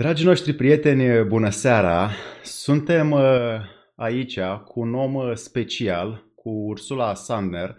[0.00, 2.10] Dragii noștri prieteni, bună seara!
[2.42, 3.20] Suntem uh,
[3.94, 7.76] aici cu un om uh, special, cu Ursula Sandner,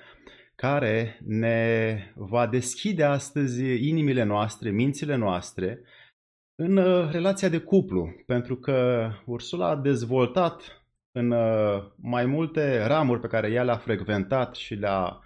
[0.56, 5.82] care ne va deschide astăzi inimile noastre, mințile noastre,
[6.56, 11.34] în uh, relația de cuplu, pentru că Ursula a dezvoltat în
[11.96, 15.20] mai multe ramuri pe care ea le-a frecventat și le-a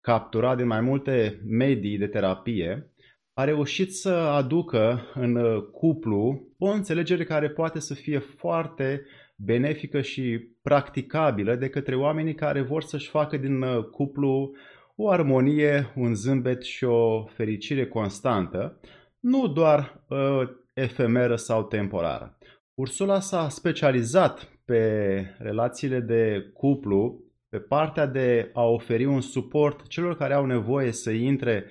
[0.00, 2.93] capturat din mai multe medii de terapie,
[3.34, 10.00] a reușit să aducă în uh, cuplu o înțelegere care poate să fie foarte benefică
[10.00, 14.52] și practicabilă de către oamenii care vor să-și facă din uh, cuplu
[14.96, 18.80] o armonie, un zâmbet și o fericire constantă,
[19.20, 22.38] nu doar uh, efemeră sau temporară.
[22.74, 30.16] Ursula s-a specializat pe relațiile de cuplu, pe partea de a oferi un suport celor
[30.16, 31.64] care au nevoie să intre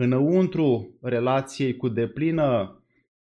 [0.00, 2.82] înăuntru relației cu deplină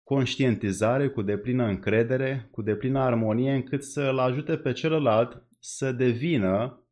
[0.02, 6.82] conștientizare, cu deplină încredere, cu deplină armonie, încât să-l ajute pe celălalt să devină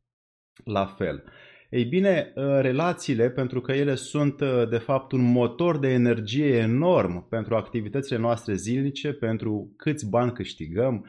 [0.65, 1.25] la fel.
[1.71, 6.57] Ei bine, ă, relațiile, pentru că ele sunt ă, de fapt un motor de energie
[6.57, 11.07] enorm pentru activitățile noastre zilnice, pentru câți bani câștigăm,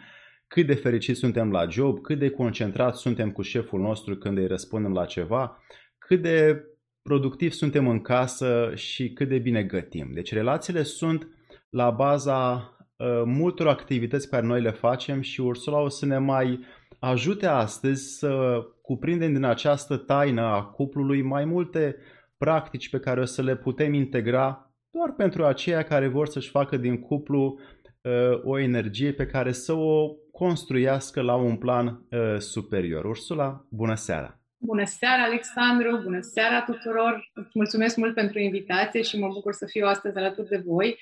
[0.48, 4.48] cât de fericiți suntem la job, cât de concentrați suntem cu șeful nostru când îi
[4.48, 5.64] răspundem la ceva,
[5.98, 6.64] cât de
[7.10, 10.10] productiv suntem în casă și cât de bine gătim.
[10.14, 11.28] Deci relațiile sunt
[11.70, 12.54] la baza
[12.98, 16.60] uh, multor activități pe care noi le facem și Ursula o să ne mai
[17.00, 21.96] ajute astăzi să cuprindem din această taină a cuplului mai multe
[22.38, 26.78] practici pe care o să le putem integra doar pentru aceia care vor să-și facă
[26.78, 27.60] din cuplu
[28.02, 33.06] uh, o energie pe care să o construiască la un plan uh, superior.
[33.06, 34.45] Ursula, bună seara!
[34.66, 36.00] Bună seara, Alexandru!
[36.04, 37.32] Bună seara tuturor!
[37.34, 41.00] Îți mulțumesc mult pentru invitație și mă bucur să fiu astăzi alături de voi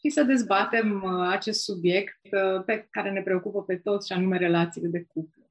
[0.00, 4.36] și să dezbatem uh, acest subiect uh, pe care ne preocupă pe toți, și anume
[4.38, 5.42] relațiile de cuplu.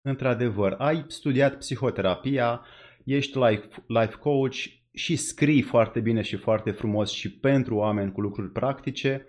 [0.00, 2.66] Într-adevăr, ai studiat psihoterapia,
[3.04, 4.56] ești life, life coach
[4.92, 9.26] și scrii foarte bine și foarte frumos și pentru oameni cu lucruri practice.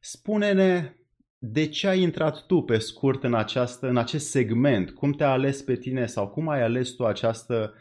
[0.00, 0.96] Spune-ne
[1.38, 4.90] de ce ai intrat tu pe scurt în, această, în acest segment?
[4.90, 7.74] Cum te-a ales pe tine sau cum ai ales tu această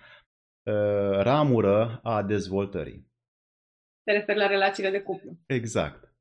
[0.63, 3.05] uh, ramură a dezvoltării?
[4.03, 5.37] Te referi la relațiile de cuplu.
[5.45, 6.15] Exact.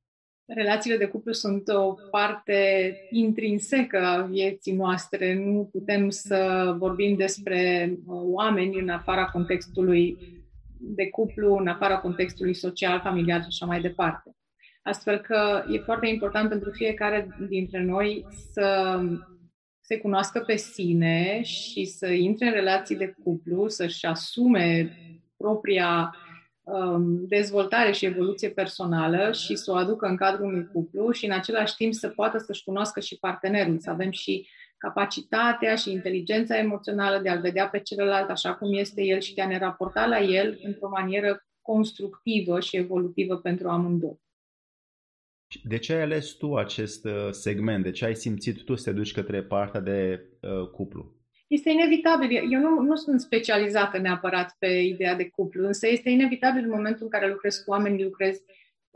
[0.47, 5.34] Relațiile de cuplu sunt o parte intrinsecă a vieții noastre.
[5.34, 10.18] Nu putem să vorbim despre uh, oameni în afara contextului
[10.78, 14.36] de cuplu, în afara contextului social, familial și așa mai departe.
[14.86, 18.98] Astfel că e foarte important pentru fiecare dintre noi să
[19.80, 24.97] se cunoască pe sine și să intre în relații de cuplu, să-și asume
[25.36, 26.16] propria
[26.62, 31.32] um, dezvoltare și evoluție personală și să o aducă în cadrul unui cuplu și în
[31.32, 34.48] același timp să poată să-și cunoască și partenerul, să avem și
[34.78, 39.42] capacitatea și inteligența emoțională de a-l vedea pe celălalt așa cum este el și de
[39.42, 44.24] a ne raporta la el într-o manieră constructivă și evolutivă pentru amândoi.
[45.64, 47.84] De ce ai ales tu acest uh, segment?
[47.84, 51.14] De ce ai simțit tu să te duci către partea de uh, cuplu?
[51.46, 52.52] Este inevitabil.
[52.52, 57.02] Eu nu, nu sunt specializată neapărat pe ideea de cuplu, însă este inevitabil în momentul
[57.02, 58.42] în care lucrez cu oameni, lucrez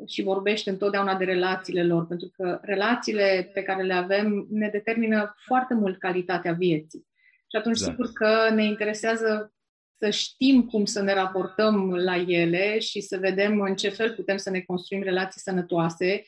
[0.06, 5.34] și vorbești întotdeauna de relațiile lor, pentru că relațiile pe care le avem ne determină
[5.46, 7.06] foarte mult calitatea vieții.
[7.50, 7.96] Și atunci, exact.
[7.96, 9.54] sigur că ne interesează
[9.98, 14.36] să știm cum să ne raportăm la ele și să vedem în ce fel putem
[14.36, 16.24] să ne construim relații sănătoase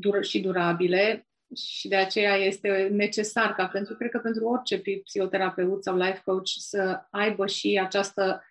[0.00, 5.82] dur- și durabile și de aceea este necesar ca pentru, cred că pentru orice psihoterapeut
[5.82, 8.42] sau life coach să aibă și această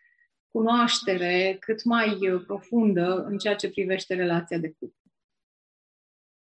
[0.52, 5.06] cunoaștere cât mai profundă în ceea ce privește relația de cuplu.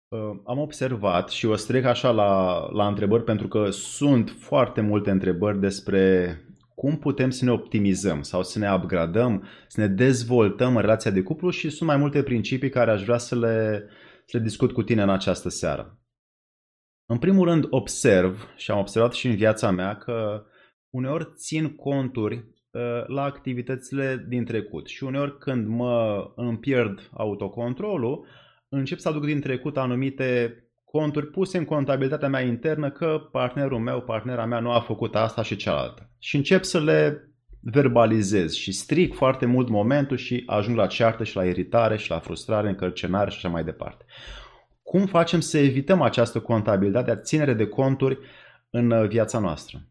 [0.07, 5.09] Uh, am observat și o strec așa la, la întrebări pentru că sunt foarte multe
[5.09, 6.33] întrebări despre
[6.75, 11.21] cum putem să ne optimizăm sau să ne upgradăm, să ne dezvoltăm în relația de
[11.21, 14.83] cuplu și sunt mai multe principii care aș vrea să le, să le discut cu
[14.83, 15.99] tine în această seară.
[17.05, 20.43] În primul rând, observ și am observat și în viața mea că
[20.89, 28.27] uneori țin conturi uh, la activitățile din trecut și uneori când mă îmi pierd autocontrolul,
[28.69, 34.01] încep să aduc din trecut anumite conturi puse în contabilitatea mea internă că partenerul meu,
[34.01, 36.09] partenera mea nu a făcut asta și cealaltă.
[36.19, 37.28] Și încep să le
[37.61, 42.19] verbalizez și stric foarte mult momentul și ajung la ceartă și la iritare și la
[42.19, 44.05] frustrare, încărcenare și așa mai departe.
[44.83, 48.17] Cum facem să evităm această contabilitate, a ținere de conturi
[48.69, 49.81] în uh, viața noastră?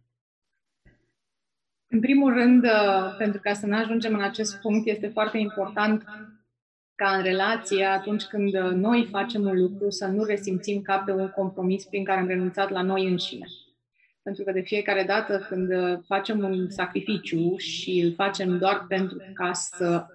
[1.89, 6.05] În primul rând, uh, pentru ca să nu ajungem în acest punct, este foarte important
[6.95, 11.29] ca în relație, atunci când noi facem un lucru, să nu resimțim ca pe un
[11.29, 13.47] compromis prin care am renunțat la noi înșine.
[14.29, 15.69] Pentru că de fiecare dată când
[16.07, 20.07] facem un sacrificiu și îl facem doar pentru ca să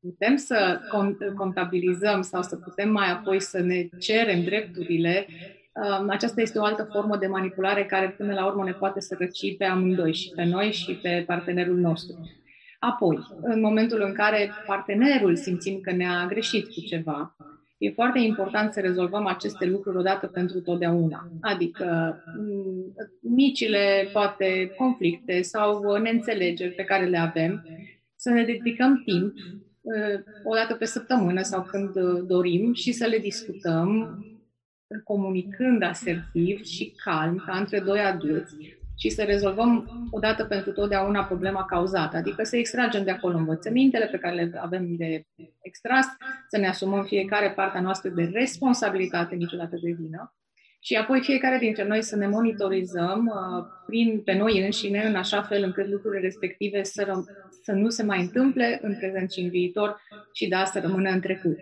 [0.00, 0.80] putem să
[1.36, 5.26] contabilizăm sau să putem mai apoi să ne cerem drepturile,
[5.72, 9.16] um, aceasta este o altă formă de manipulare care până la urmă ne poate să
[9.18, 12.30] răci pe amândoi, și pe noi și pe partenerul nostru.
[12.78, 17.36] Apoi, în momentul în care partenerul simțim că ne-a greșit cu ceva,
[17.82, 21.28] e foarte important să rezolvăm aceste lucruri odată pentru totdeauna.
[21.40, 27.66] Adică mm, micile, poate, conflicte sau neînțelegeri pe care le avem,
[28.16, 29.32] să ne dedicăm timp
[29.80, 34.18] uh, o dată pe săptămână sau când uh, dorim și să le discutăm
[35.04, 38.56] comunicând asertiv și calm, ca între doi adulți,
[38.96, 44.18] și să rezolvăm odată pentru totdeauna problema cauzată, adică să extragem de acolo învățămintele pe
[44.18, 45.26] care le avem de
[45.60, 46.06] extras,
[46.48, 50.34] să ne asumăm fiecare partea noastră de responsabilitate, niciodată de vină,
[50.84, 55.42] și apoi fiecare dintre noi să ne monitorizăm uh, prin, pe noi înșine, în așa
[55.42, 59.48] fel încât lucrurile respective să, ră- să nu se mai întâmple în prezent și în
[59.48, 60.00] viitor
[60.32, 61.58] și da, să rămână în trecut.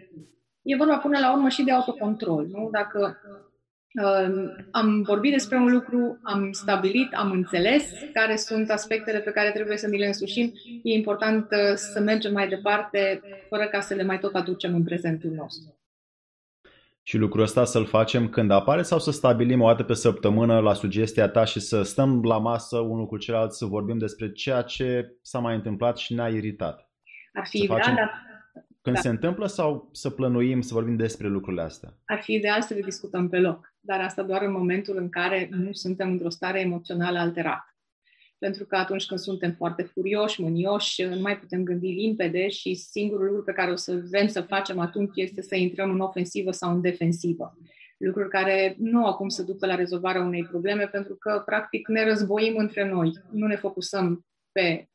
[0.63, 2.47] E vorba până la urmă și de autocontrol.
[2.47, 2.69] Nu?
[2.73, 3.17] Dacă
[4.71, 9.77] am vorbit despre un lucru, am stabilit, am înțeles care sunt aspectele pe care trebuie
[9.77, 10.53] să ni le însușim.
[10.83, 14.83] E important uh, să mergem mai departe, fără ca să le mai tot aducem în
[14.83, 15.75] prezentul nostru.
[17.03, 20.75] Și lucrul ăsta să-l facem când apare sau să stabilim o dată pe săptămână la
[20.75, 25.17] sugestia ta și să stăm la masă unul cu celălalt să vorbim despre ceea ce
[25.23, 26.91] s-a mai întâmplat și ne-a iritat?
[27.33, 27.95] Ar fi ideal, facem...
[27.95, 28.29] dar
[28.83, 29.01] când da.
[29.01, 31.95] se întâmplă sau să plănuim să vorbim despre lucrurile astea?
[32.05, 35.49] Ar fi ideal să le discutăm pe loc, dar asta doar în momentul în care
[35.51, 37.65] nu suntem într-o stare emoțională alterată.
[38.39, 43.27] Pentru că atunci când suntem foarte furioși, mânioși, nu mai putem gândi limpede și singurul
[43.27, 46.75] lucru pe care o să vrem să facem atunci este să intrăm în ofensivă sau
[46.75, 47.57] în defensivă.
[47.97, 52.57] Lucruri care nu acum să ducă la rezolvarea unei probleme, pentru că, practic, ne războim
[52.57, 53.13] între noi.
[53.31, 54.89] Nu ne focusăm pe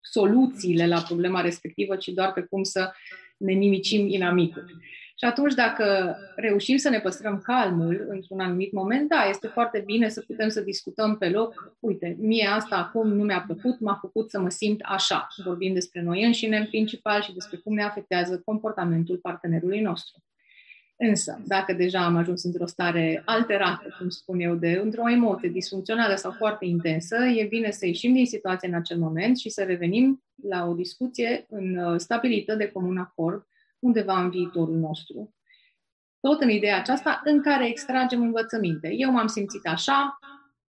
[0.00, 2.92] soluțiile la problema respectivă, ci doar pe cum să
[3.36, 4.82] ne nimicim inamicul.
[5.22, 10.08] Și atunci, dacă reușim să ne păstrăm calmul într-un anumit moment, da, este foarte bine
[10.08, 11.76] să putem să discutăm pe loc.
[11.80, 15.26] Uite, mie asta acum nu mi-a plăcut, m-a făcut să mă simt așa.
[15.44, 20.22] Vorbim despre noi înșine în principal și despre cum ne afectează comportamentul partenerului nostru.
[20.96, 26.14] Însă, dacă deja am ajuns într-o stare alterată, cum spun eu, de într-o emoție disfuncțională
[26.14, 30.22] sau foarte intensă, e bine să ieșim din situație în acel moment și să revenim
[30.48, 33.46] la o discuție în, uh, stabilită de comun acord
[33.82, 35.34] undeva în viitorul nostru.
[36.20, 38.92] Tot în ideea aceasta în care extragem învățăminte.
[38.92, 40.18] Eu m-am simțit așa,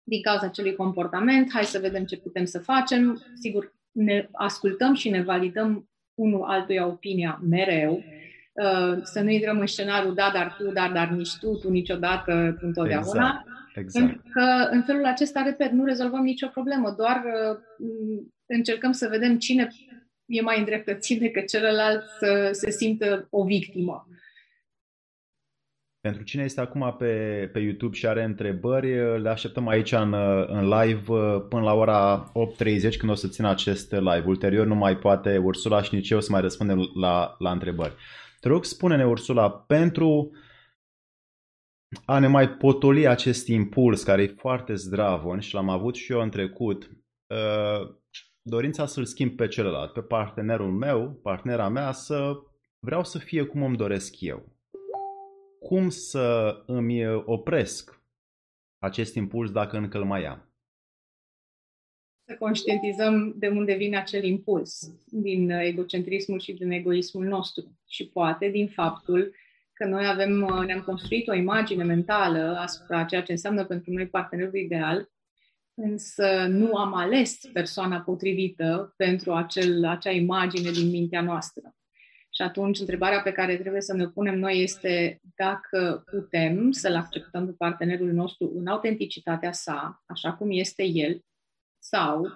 [0.04, 3.24] din cauza acelui comportament, hai să vedem ce putem să facem.
[3.42, 8.04] Sigur, ne ascultăm și ne validăm unul altuia opinia mereu,
[8.54, 12.56] Uh, să nu intrăm în scenariul da, dar tu, dar, dar nici tu, tu niciodată,
[12.60, 13.44] tu întotdeauna.
[13.76, 13.76] Exact.
[13.76, 14.06] exact.
[14.06, 19.38] Pentru că în felul acesta, repet, nu rezolvăm nicio problemă, doar uh, încercăm să vedem
[19.38, 19.68] cine
[20.26, 24.08] e mai îndreptățit decât celălalt să se simtă o victimă.
[26.00, 30.14] Pentru cine este acum pe, pe YouTube și are întrebări, le așteptăm aici în,
[30.48, 31.06] în live
[31.50, 34.24] până la ora 8.30 când o să țin acest live.
[34.26, 37.94] Ulterior nu mai poate Ursula și nici eu să mai răspundem la, la întrebări.
[38.40, 40.32] Te rog, spune-ne, Ursula, pentru
[42.06, 46.20] a ne mai potoli acest impuls care e foarte zdravon și l-am avut și eu
[46.22, 46.90] în trecut,
[47.28, 47.96] uh,
[48.44, 52.34] dorința să-l schimb pe celălalt, pe partenerul meu, partenera mea, să
[52.80, 54.52] vreau să fie cum îmi doresc eu.
[55.60, 58.02] Cum să îmi opresc
[58.78, 60.54] acest impuls dacă încă îl mai am?
[62.26, 67.80] să conștientizăm de unde vine acel impuls, din egocentrismul și din egoismul nostru.
[67.88, 69.36] Și poate din faptul
[69.74, 70.32] că noi avem,
[70.66, 75.10] ne-am construit o imagine mentală asupra ceea ce înseamnă pentru noi partenerul ideal,
[75.74, 81.76] însă nu am ales persoana potrivită pentru acel, acea imagine din mintea noastră.
[82.36, 87.46] Și atunci, întrebarea pe care trebuie să ne punem noi este dacă putem să-l acceptăm
[87.46, 91.24] pe partenerul nostru în autenticitatea sa, așa cum este el,
[91.80, 92.28] sau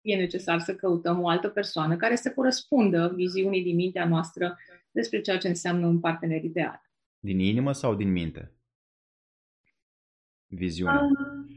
[0.00, 4.58] e necesar să căutăm o altă persoană care să corespundă viziunii din mintea noastră
[4.90, 6.80] despre ceea ce înseamnă un partener ideal.
[7.18, 8.52] Din inimă sau din minte?
[10.46, 11.00] Viziunea.
[11.00, 11.53] Um,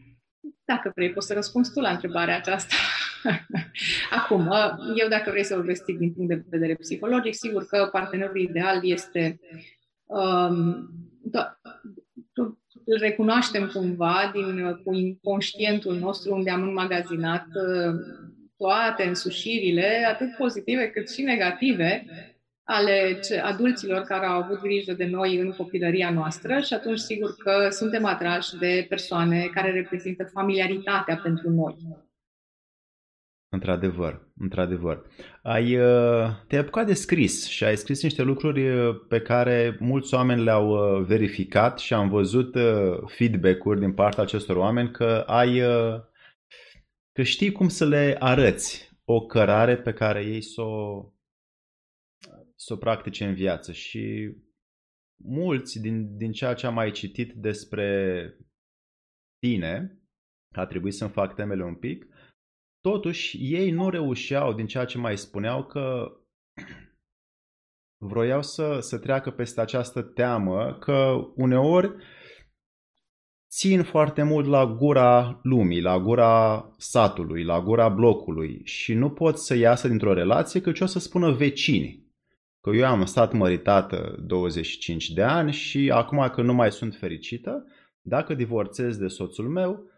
[0.67, 2.75] dacă vrei, poți să răspunzi tu la întrebarea aceasta.
[4.19, 4.51] Acum,
[4.95, 9.39] eu dacă vrei să vorbesc din punct de vedere psihologic, sigur că partenerul ideal este
[10.05, 10.89] um,
[12.85, 17.95] îl recunoaștem cumva din, cu inconștientul nostru unde am înmagazinat uh,
[18.57, 22.05] toate însușirile, atât pozitive cât și negative,
[22.69, 27.69] ale adulților care au avut grijă de noi în copilăria noastră și atunci sigur că
[27.69, 31.75] suntem atrași de persoane care reprezintă familiaritatea pentru noi.
[33.49, 35.05] Într-adevăr, într-adevăr.
[35.43, 40.13] Ai, uh, te-ai apucat de scris și ai scris niște lucruri uh, pe care mulți
[40.13, 42.55] oameni le-au uh, verificat și am văzut
[43.05, 45.59] feedback-uri din partea acestor oameni că ai
[47.11, 51.05] că știi cum să le arăți o cărare pe care ei să o,
[52.67, 54.35] să o practice în viață și
[55.23, 58.37] mulți din, din ceea ce am mai citit despre
[59.39, 60.01] tine,
[60.55, 62.07] a trebuit să-mi fac temele un pic,
[62.81, 66.11] Totuși, ei nu reușeau, din ceea ce mai spuneau, că
[68.09, 71.95] vroiau să, să treacă peste această teamă, că uneori
[73.49, 79.37] țin foarte mult la gura lumii, la gura satului, la gura blocului și nu pot
[79.37, 82.06] să iasă dintr-o relație că ce o să spună vecinii.
[82.67, 87.65] Că eu am stat măritată 25 de ani și acum că nu mai sunt fericită,
[88.01, 89.89] dacă divorțez de soțul meu,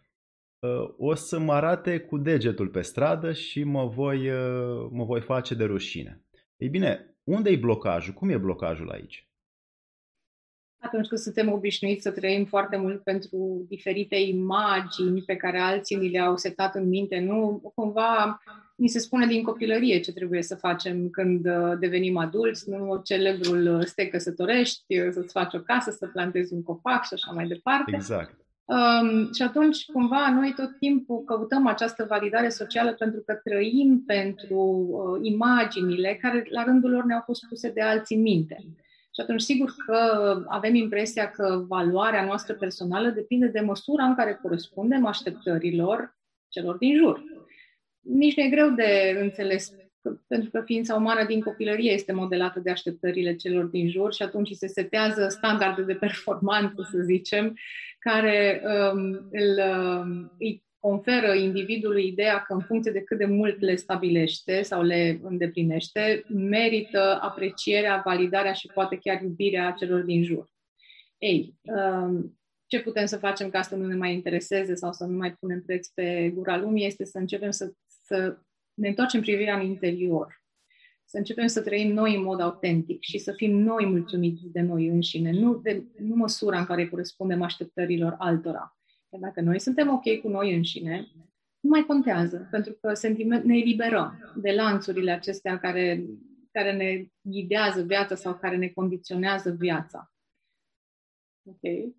[0.61, 5.21] Uh, o să mă arate cu degetul pe stradă și mă voi, uh, mă voi
[5.21, 6.25] face de rușine.
[6.57, 8.13] Ei bine, unde e blocajul?
[8.13, 9.28] Cum e blocajul aici?
[10.79, 16.09] Atunci când suntem obișnuiți să trăim foarte mult pentru diferite imagini pe care alții ni
[16.09, 17.71] le-au setat în minte, nu?
[17.75, 18.41] Cumva
[18.75, 23.83] ni se spune din copilărie ce trebuie să facem când uh, devenim adulți, nu celebrul
[23.86, 27.95] să te căsătorești, să-ți faci o casă, să plantezi un copac și așa mai departe.
[27.95, 28.38] Exact.
[28.65, 34.59] Um, și atunci, cumva, noi tot timpul căutăm această validare socială pentru că trăim pentru
[34.59, 38.63] uh, imaginile care, la rândul lor, ne-au fost puse de alții în minte.
[39.15, 39.97] Și atunci, sigur că
[40.47, 46.17] avem impresia că valoarea noastră personală depinde de măsura în care corespundem așteptărilor
[46.49, 47.23] celor din jur.
[47.99, 49.73] Nici nu e greu de înțeles
[50.27, 54.51] pentru că ființa umană din copilărie este modelată de așteptările celor din jur și atunci
[54.51, 57.57] se setează standarde de performanță, să zicem,
[57.99, 59.59] care um, îl,
[59.99, 64.81] um, îi conferă individului ideea că în funcție de cât de mult le stabilește sau
[64.81, 70.50] le îndeplinește, merită aprecierea, validarea și poate chiar iubirea celor din jur.
[71.17, 75.17] Ei, um, ce putem să facem ca să nu ne mai intereseze sau să nu
[75.17, 78.38] mai punem preț pe gura lumii este să începem să, să
[78.74, 80.43] ne întoarcem privirea în interior,
[81.05, 84.88] să începem să trăim noi în mod autentic și să fim noi mulțumiți de noi
[84.88, 88.78] înșine, nu, de, nu măsura în care corespundem așteptărilor altora.
[89.09, 91.07] Iar dacă noi suntem ok cu noi înșine,
[91.59, 96.05] nu mai contează, pentru că sentiment, ne eliberăm de lanțurile acestea care,
[96.51, 100.11] care ne ghidează viața sau care ne condiționează viața.
[101.43, 101.93] Ok?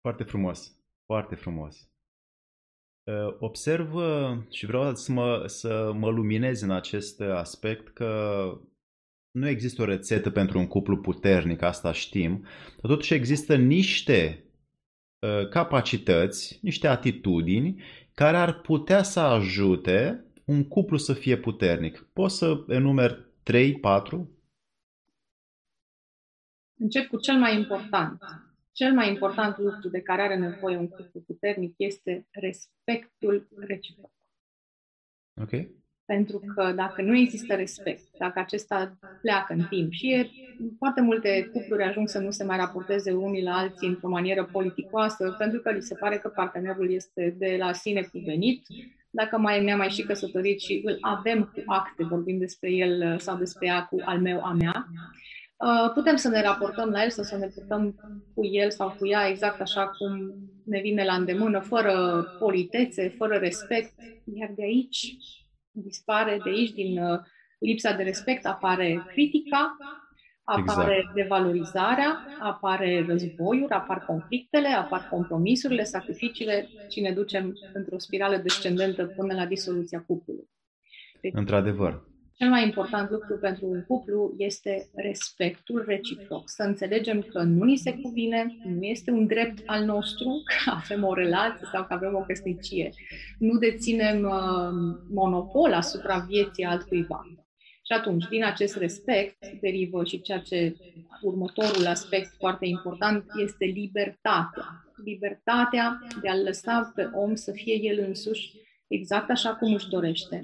[0.00, 0.80] Foarte frumos.
[1.06, 1.90] Foarte frumos.
[3.06, 3.92] Ă, observ
[4.50, 8.42] și vreau să mă, să mă luminez în acest aspect că
[9.30, 12.40] nu există o rețetă pentru un cuplu puternic, asta știm,
[12.80, 14.45] dar totuși există niște ă,
[15.50, 17.82] capacități, niște atitudini
[18.14, 22.08] care ar putea să ajute un cuplu să fie puternic.
[22.12, 24.30] Poți să enumer 3, 4?
[26.78, 28.22] Încep cu cel mai important.
[28.72, 34.10] Cel mai important lucru de care are nevoie un cuplu puternic este respectul reciproc.
[35.40, 35.50] Ok.
[36.06, 39.92] Pentru că dacă nu există respect, dacă acesta pleacă în timp.
[39.92, 40.30] Și e,
[40.78, 45.34] foarte multe cupluri ajung să nu se mai raporteze unii la alții într-o manieră politicoasă,
[45.38, 48.66] pentru că li se pare că partenerul este de la sine cuvenit,
[49.10, 53.36] dacă mai ne-am mai și căsătorit și îl avem cu acte, vorbim despre el sau
[53.36, 54.86] despre ea cu al meu, a mea,
[55.58, 57.94] Uh, putem să ne raportăm la el sau să ne purtăm
[58.34, 60.34] cu el sau cu ea exact așa cum
[60.64, 63.92] ne vine la îndemână, fără politețe, fără respect.
[64.34, 65.16] Iar de aici
[65.82, 67.18] dispare, de aici, din uh,
[67.58, 69.76] lipsa de respect, apare critica,
[70.44, 71.14] apare exact.
[71.14, 79.34] devalorizarea, apare războiul, apar conflictele, apar compromisurile, sacrificiile și ne ducem într-o spirală descendentă până
[79.34, 80.48] la disoluția cuplului.
[81.20, 82.02] Deci, Într-adevăr.
[82.38, 86.42] Cel mai important lucru pentru un cuplu este respectul reciproc.
[86.48, 91.04] Să înțelegem că nu ni se cuvine, nu este un drept al nostru că avem
[91.04, 92.90] o relație sau că avem o căsnicie.
[93.38, 97.22] Nu deținem uh, monopol asupra vieții altcuiva.
[97.82, 100.76] Și atunci, din acest respect, derivă și ceea ce
[101.22, 104.92] următorul aspect foarte important este libertatea.
[105.04, 108.52] Libertatea de a-l lăsa pe om să fie el însuși
[108.86, 110.40] exact așa cum își dorește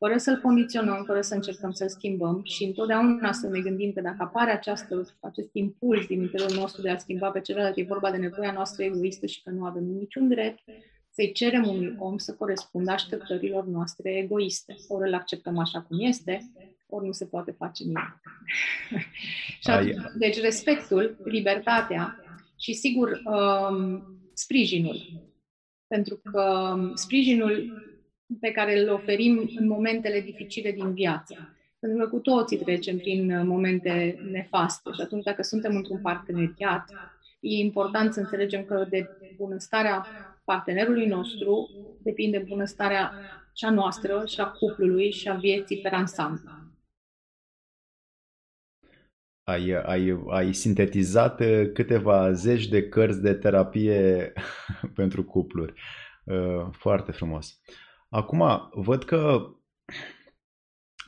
[0.00, 4.16] fără să-l condiționăm, fără să încercăm să-l schimbăm și întotdeauna să ne gândim că dacă
[4.18, 8.16] apare această, acest impuls din interiorul nostru de a schimba pe celălalt, e vorba de
[8.16, 10.62] nevoia noastră egoistă și că nu avem niciun drept
[11.10, 14.74] să-i cerem unui om să corespundă așteptărilor noastre egoiste.
[14.88, 16.50] Ori îl acceptăm așa cum este,
[16.86, 18.20] ori nu se poate face nimic.
[19.62, 22.24] și atunci, deci respectul, libertatea
[22.58, 24.02] și, sigur, um,
[24.34, 24.96] sprijinul.
[25.86, 27.82] Pentru că sprijinul
[28.40, 31.56] pe care îl oferim în momentele dificile din viață.
[31.78, 36.90] Pentru că cu toții trecem prin momente nefaste și atunci dacă suntem într-un parteneriat,
[37.40, 40.06] e important să înțelegem că de bunăstarea
[40.44, 41.70] partenerului nostru
[42.02, 43.12] depinde bunăstarea
[43.52, 46.50] cea noastră și a cuplului și a vieții pe ansamblu.
[49.42, 54.32] Ai, ai, ai sintetizat uh, câteva zeci de cărți de terapie
[54.94, 55.72] pentru cupluri.
[56.24, 57.60] Uh, foarte frumos.
[58.12, 59.54] Acum, văd că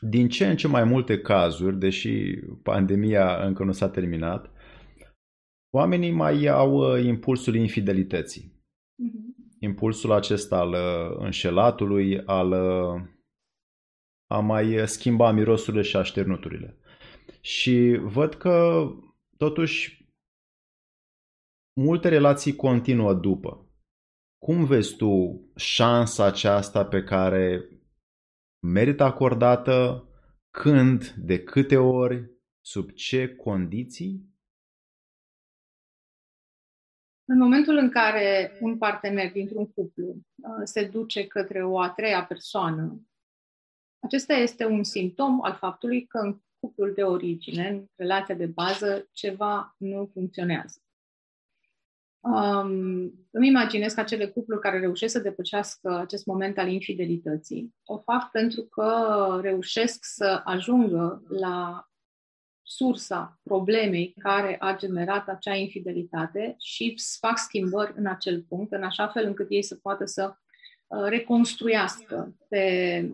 [0.01, 4.51] din ce în ce mai multe cazuri, deși pandemia încă nu s-a terminat,
[5.75, 8.43] oamenii mai au uh, impulsul infidelității.
[8.43, 9.59] Mm-hmm.
[9.59, 10.75] Impulsul acesta al
[11.19, 12.53] înșelatului, al
[14.33, 16.79] a mai schimba mirosurile și așternuturile.
[17.41, 18.87] Și văd că,
[19.37, 20.07] totuși,
[21.81, 23.72] multe relații continuă după.
[24.45, 27.69] Cum vezi tu șansa aceasta pe care
[28.59, 30.09] merită acordată,
[30.51, 32.31] când, de câte ori,
[32.61, 34.31] sub ce condiții?
[37.25, 42.25] În momentul în care un partener dintr-un cuplu uh, se duce către o a treia
[42.25, 43.01] persoană,
[43.99, 49.09] acesta este un simptom al faptului că în cuplul de origine, în relația de bază,
[49.13, 50.83] ceva nu funcționează.
[52.23, 52.71] Um,
[53.31, 58.31] îmi imaginez că acele cupluri care reușesc să depășească acest moment al infidelității o fac
[58.31, 61.87] pentru că reușesc să ajungă la
[62.63, 69.09] sursa problemei care a generat acea infidelitate și fac schimbări în acel punct, în așa
[69.09, 70.35] fel încât ei să poată să
[70.87, 73.11] uh, reconstruiască pe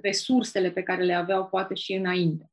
[0.00, 2.50] resursele pe care le aveau poate și înainte.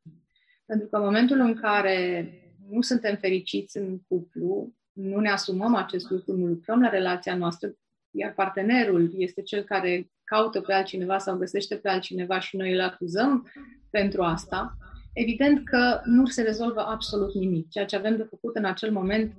[0.65, 2.31] Pentru că în momentul în care
[2.69, 7.73] nu suntem fericiți în cuplu, nu ne asumăm acest lucru, nu lucrăm la relația noastră,
[8.11, 12.81] iar partenerul este cel care caută pe altcineva sau găsește pe altcineva și noi îl
[12.81, 13.51] acuzăm
[13.89, 14.77] pentru asta,
[15.13, 17.69] evident că nu se rezolvă absolut nimic.
[17.69, 19.33] Ceea ce avem de făcut în acel moment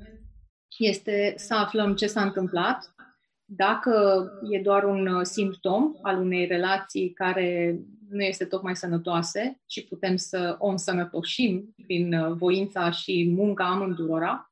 [0.79, 2.95] este să aflăm ce s-a întâmplat,
[3.45, 10.17] dacă e doar un simptom al unei relații care nu este tocmai sănătoase și putem
[10.17, 14.50] să o însănătoșim prin uh, voința și munca amândurora, uh,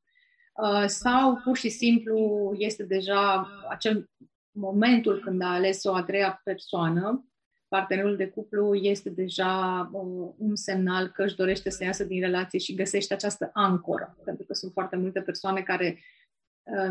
[0.87, 4.11] sau pur și simplu este deja acel
[4.51, 7.29] momentul când a ales o a treia persoană,
[7.69, 12.59] partenerul de cuplu este deja uh, un semnal că își dorește să iasă din relație
[12.59, 14.17] și găsește această ancoră.
[14.25, 15.99] Pentru că sunt foarte multe persoane care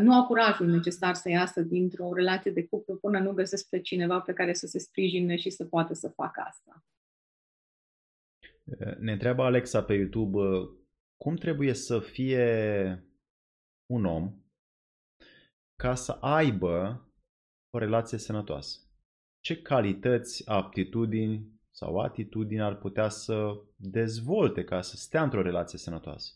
[0.00, 4.20] nu au curajul necesar să iasă dintr-o relație de cuplu până nu găsesc pe cineva
[4.20, 6.84] pe care să se sprijine și să poată să facă asta.
[8.98, 10.38] Ne întreabă Alexa pe YouTube
[11.16, 12.44] cum trebuie să fie
[13.90, 14.34] un om
[15.76, 17.06] ca să aibă
[17.70, 18.78] o relație sănătoasă.
[19.40, 26.32] Ce calități, aptitudini sau atitudini ar putea să dezvolte ca să stea într-o relație sănătoasă?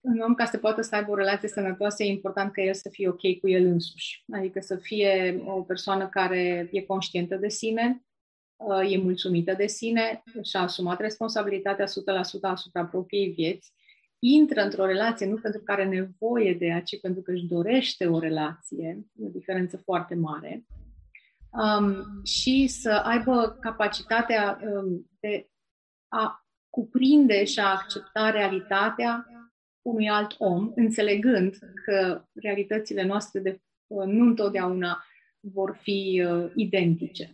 [0.00, 2.88] un om ca să poată să aibă o relație sănătoasă, e important ca el să
[2.88, 4.24] fie ok cu el însuși.
[4.32, 8.04] Adică să fie o persoană care e conștientă de sine,
[8.56, 11.88] uh, e mulțumită de sine, și-a asumat responsabilitatea 100%
[12.42, 13.72] asupra propriei vieți,
[14.18, 18.06] intră într-o relație nu pentru că are nevoie de ea, ci pentru că își dorește
[18.06, 20.64] o relație, e o diferență foarte mare,
[21.50, 25.50] um, și să aibă capacitatea um, de
[26.08, 29.26] a cuprinde și a accepta realitatea
[29.82, 35.04] unui alt om, înțelegând că realitățile noastre de, uh, nu întotdeauna
[35.40, 37.32] vor fi uh, identice.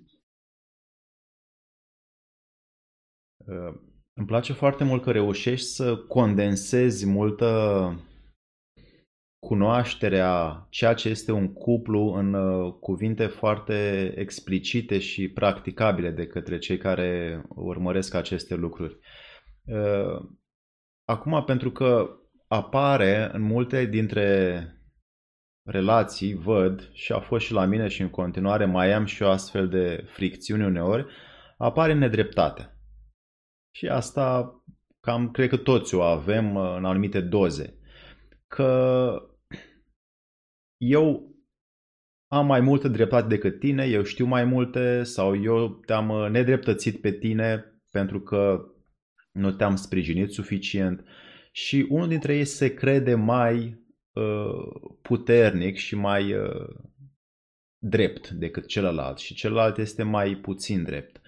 [3.37, 3.75] Uh,
[4.16, 7.48] îmi place foarte mult că reușești să condensezi multă
[9.46, 12.33] cunoașterea ceea ce este un cuplu în
[12.70, 18.98] cuvinte foarte explicite și practicabile de către cei care urmăresc aceste lucruri.
[21.05, 24.68] Acum, pentru că apare în multe dintre
[25.66, 29.29] relații, văd, și a fost și la mine și în continuare mai am și o
[29.29, 31.07] astfel de fricțiuni uneori,
[31.59, 32.74] apare nedreptatea.
[33.77, 34.55] Și asta
[35.01, 37.79] cam cred că toți o avem uh, în anumite doze.
[38.47, 39.15] Că
[40.77, 41.35] eu
[42.27, 47.01] am mai multă dreptate decât tine, eu știu mai multe sau eu te-am uh, nedreptățit
[47.01, 48.69] pe tine pentru că
[49.33, 51.05] nu te-am sprijinit suficient
[51.53, 56.69] și unul dintre ei se crede mai uh, puternic și mai uh,
[57.79, 61.21] drept decât celălalt și celălalt este mai puțin drept.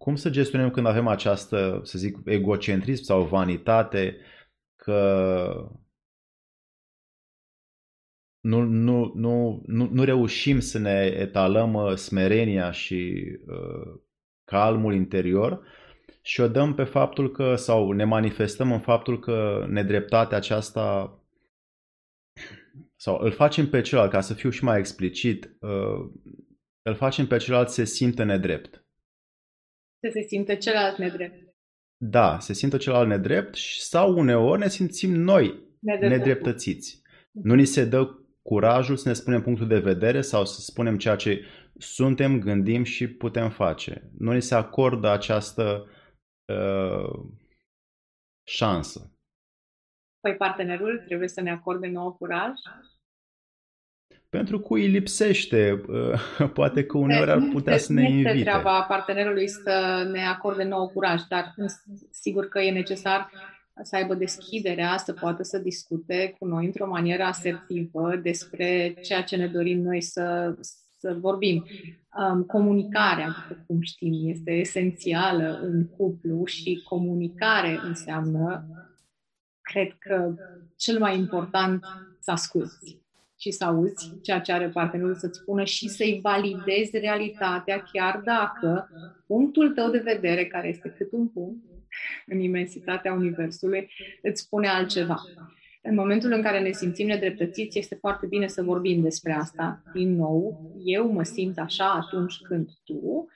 [0.00, 4.16] Cum să gestionăm când avem această, să zic, egocentrism sau vanitate,
[4.76, 5.70] că
[8.40, 14.00] nu, nu, nu, nu, nu reușim să ne etalăm uh, smerenia și uh,
[14.44, 15.66] calmul interior
[16.22, 21.14] și o dăm pe faptul că, sau ne manifestăm în faptul că nedreptatea aceasta
[22.96, 26.10] sau îl facem pe celălalt, ca să fiu și mai explicit, uh,
[26.82, 28.79] îl facem pe celălalt să se simtă nedrept.
[30.00, 31.54] Să se simtă celălalt nedrept.
[31.96, 36.16] Da, se simtă celălalt nedrept sau uneori ne simțim noi Nedrept.
[36.16, 37.02] nedreptățiți.
[37.30, 41.16] Nu ni se dă curajul să ne spunem punctul de vedere sau să spunem ceea
[41.16, 41.44] ce
[41.78, 44.10] suntem, gândim și putem face.
[44.18, 45.86] Nu ni se acordă această
[46.44, 47.20] uh,
[48.46, 49.14] șansă.
[50.20, 52.50] Păi partenerul trebuie să ne acorde nouă curaj?
[54.30, 55.82] Pentru că îi lipsește.
[55.88, 58.28] Uh, poate că uneori ar putea să ne invite.
[58.28, 61.54] Este treaba partenerului să ne acorde nouă curaj, dar
[62.10, 63.30] sigur că e necesar
[63.82, 69.36] să aibă deschiderea, să poată să discute cu noi într-o manieră asertivă despre ceea ce
[69.36, 70.54] ne dorim noi să,
[70.98, 71.66] să vorbim.
[72.18, 78.64] Um, comunicarea, după cum știm, este esențială în cuplu și comunicare înseamnă,
[79.60, 80.34] cred că,
[80.76, 81.84] cel mai important
[82.20, 83.00] să asculți
[83.40, 88.88] și să auzi ceea ce are partenerul să-ți spună și să-i validezi realitatea, chiar dacă
[89.26, 91.64] punctul tău de vedere, care este cât un punct,
[92.26, 93.90] în imensitatea Universului,
[94.22, 95.22] îți spune altceva.
[95.82, 99.82] În momentul în care ne simțim nedreptățiți, este foarte bine să vorbim despre asta.
[99.92, 103.28] Din nou, eu mă simt așa atunci când tu, um,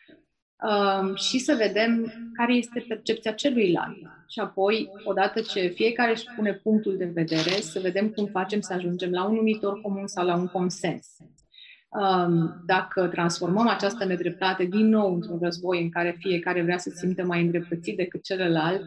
[1.14, 3.96] și să vedem care este percepția celuilalt.
[4.28, 8.72] Și apoi, odată ce fiecare își pune punctul de vedere, să vedem cum facem să
[8.72, 11.06] ajungem la un numitor comun sau la un consens.
[11.88, 17.22] Um, dacă transformăm această nedreptate din nou într-un război în care fiecare vrea să simte
[17.22, 18.82] mai îndreptățit decât celălalt,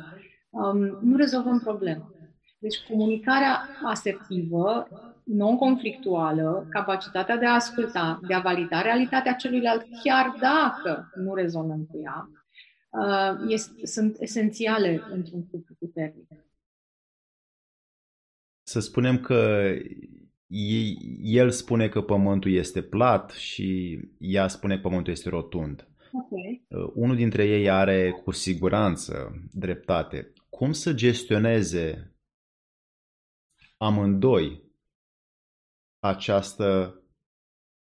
[0.49, 2.11] um, nu rezolvăm problema.
[2.59, 4.87] Deci comunicarea asertivă,
[5.27, 11.99] non-conflictuală, capacitatea de a asculta, de a valida realitatea celuilalt, chiar dacă nu rezonăm cu
[12.03, 12.29] ea,
[12.89, 16.27] uh, este, sunt esențiale într-un cuplu puternic.
[18.63, 19.71] Să spunem că
[21.21, 25.87] el spune că pământul este plat și ea spune că pământul este rotund.
[26.11, 26.65] Okay.
[26.67, 30.33] Uh, unul dintre ei are cu siguranță dreptate.
[30.49, 32.15] Cum să gestioneze
[33.77, 34.66] amândoi
[36.07, 37.01] această...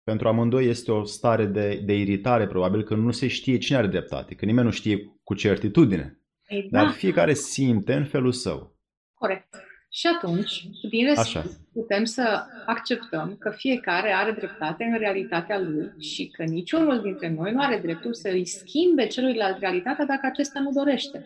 [0.03, 3.87] Pentru amândoi este o stare de, de iritare, probabil că nu se știe cine are
[3.87, 6.21] dreptate, că nimeni nu știe cu certitudine.
[6.49, 6.91] Ei, Dar da.
[6.91, 8.77] fiecare simte în felul său.
[9.15, 9.55] Corect.
[9.91, 16.27] Și atunci, din respect, putem să acceptăm că fiecare are dreptate în realitatea lui și
[16.27, 20.71] că niciunul dintre noi nu are dreptul să îi schimbe celuilalt realitatea dacă acesta nu
[20.73, 21.23] dorește.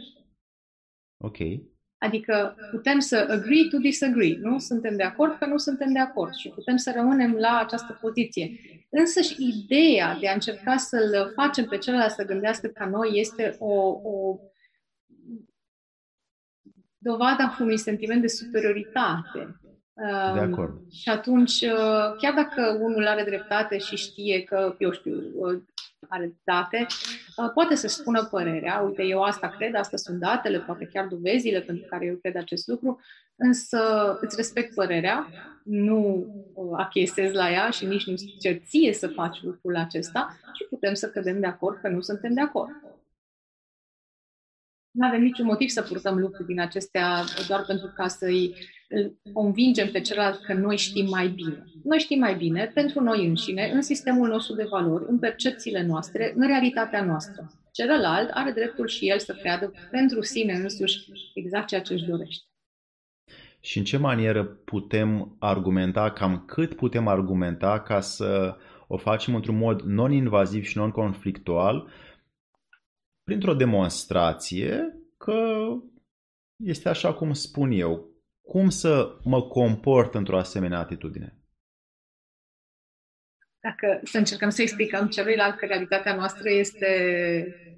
[1.17, 1.39] Ok.
[2.03, 4.59] Adică putem să agree to disagree, nu?
[4.59, 8.51] Suntem de acord că nu suntem de acord și putem să rămânem la această poziție.
[8.91, 13.57] Însă și ideea de a încerca să-l facem pe celălalt să gândească ca noi este
[13.59, 14.39] o, o
[16.99, 19.61] dovada unui sentiment de superioritate.
[20.35, 20.93] De um, acord.
[20.93, 25.63] Și atunci, uh, chiar dacă unul are dreptate și știe că, eu știu, uh,
[26.13, 26.87] are date,
[27.37, 31.61] uh, poate să spună părerea, uite, eu asta cred, asta sunt datele, poate chiar dovezile
[31.61, 33.01] pentru care eu cred acest lucru,
[33.37, 33.79] însă
[34.21, 35.29] îți respect părerea,
[35.65, 36.27] nu
[36.77, 41.11] achiesez la ea și nici nu cer ție să faci lucrul acesta și putem să
[41.11, 42.71] cădem de acord că nu suntem de acord.
[44.93, 48.55] Nu avem niciun motiv să purtăm lucruri din acestea doar pentru ca să-i
[49.33, 51.65] convingem pe celălalt că noi știm mai bine.
[51.85, 56.33] Noi știm mai bine pentru noi înșine, în sistemul nostru de valori, în percepțiile noastre,
[56.37, 57.51] în realitatea noastră.
[57.71, 60.99] Celălalt are dreptul și el să creadă pentru sine însuși
[61.35, 62.45] exact ceea ce își dorește.
[63.61, 69.57] Și în ce manieră putem argumenta, cam cât putem argumenta ca să o facem într-un
[69.57, 71.89] mod non-invaziv și non-conflictual,
[73.25, 75.65] printr-o demonstrație că
[76.57, 78.11] este așa cum spun eu.
[78.43, 81.37] Cum să mă comport într-o asemenea atitudine?
[83.61, 86.87] Dacă să încercăm să explicăm celuilalt că realitatea noastră este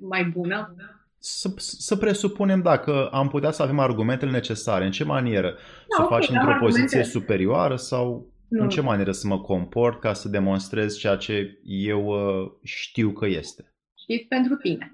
[0.00, 0.74] mai bună?
[1.18, 4.84] Să, să presupunem dacă am putea să avem argumentele necesare.
[4.84, 5.50] În ce manieră?
[5.50, 5.58] Da,
[5.96, 6.80] să okay, facem într-o argumente.
[6.80, 8.62] poziție superioară sau nu.
[8.62, 13.26] în ce manieră să mă comport ca să demonstrez ceea ce eu uh, știu că
[13.26, 13.74] este?
[13.98, 14.90] Știi pentru tine.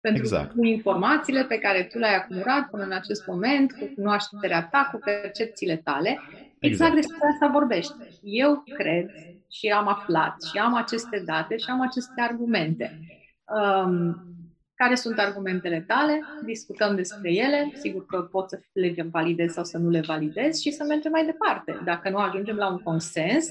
[0.00, 0.54] Pentru exact.
[0.54, 4.98] cu informațiile pe care tu le-ai acumulat până în acest moment, cu cunoașterea ta, cu
[5.04, 6.94] percepțiile tale, exact, exact.
[6.94, 8.08] despre asta vorbește.
[8.22, 9.10] Eu cred
[9.50, 12.98] și am aflat și am aceste date și am aceste argumente.
[13.44, 14.30] Um,
[14.74, 19.78] care sunt argumentele tale, discutăm despre ele, sigur că pot să le validez sau să
[19.78, 21.80] nu le validez și să mergem mai departe.
[21.84, 23.48] Dacă nu ajungem la un consens,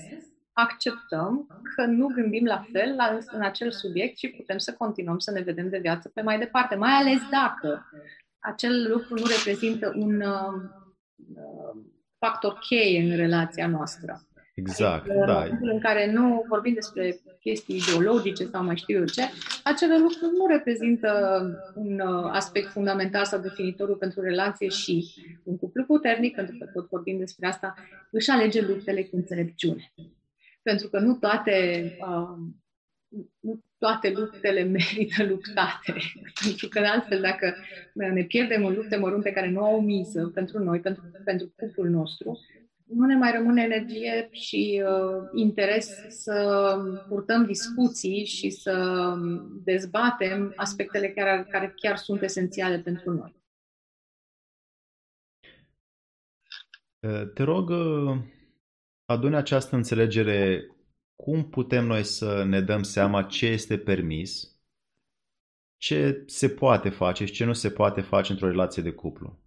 [0.59, 5.31] acceptăm că nu gândim la fel la, în acel subiect și putem să continuăm să
[5.31, 7.89] ne vedem de viață pe mai departe, mai ales dacă
[8.39, 10.53] acel lucru nu reprezintă un uh,
[11.35, 11.87] uh
[12.19, 14.23] factor cheie în relația noastră.
[14.55, 15.43] Exact, adică, da.
[15.43, 19.21] În în care nu vorbim despre chestii ideologice sau mai știu eu ce,
[19.63, 21.09] acele lucruri nu reprezintă
[21.75, 25.05] un uh, aspect fundamental sau definitoriu pentru relație și
[25.43, 27.73] un cuplu puternic, pentru că tot vorbim despre asta,
[28.11, 29.91] își alege luptele cu înțelepciune.
[30.61, 32.37] Pentru că nu toate, uh,
[33.39, 35.93] nu toate luptele merită luptate.
[36.43, 37.55] pentru că altfel, dacă
[37.93, 41.89] ne pierdem în lupte mărunte care nu au o miză pentru noi, pentru, pentru cuplul
[41.89, 42.39] nostru,
[42.89, 49.15] nu ne mai rămâne energie și uh, interes să purtăm discuții și să
[49.63, 53.35] dezbatem aspectele care, care chiar sunt esențiale pentru noi.
[56.99, 58.17] Uh, te rog, uh,
[59.09, 60.67] adune această înțelegere
[61.15, 64.59] cum putem noi să ne dăm seama ce este permis,
[65.77, 69.39] ce se poate face și ce nu se poate face într-o relație de cuplu.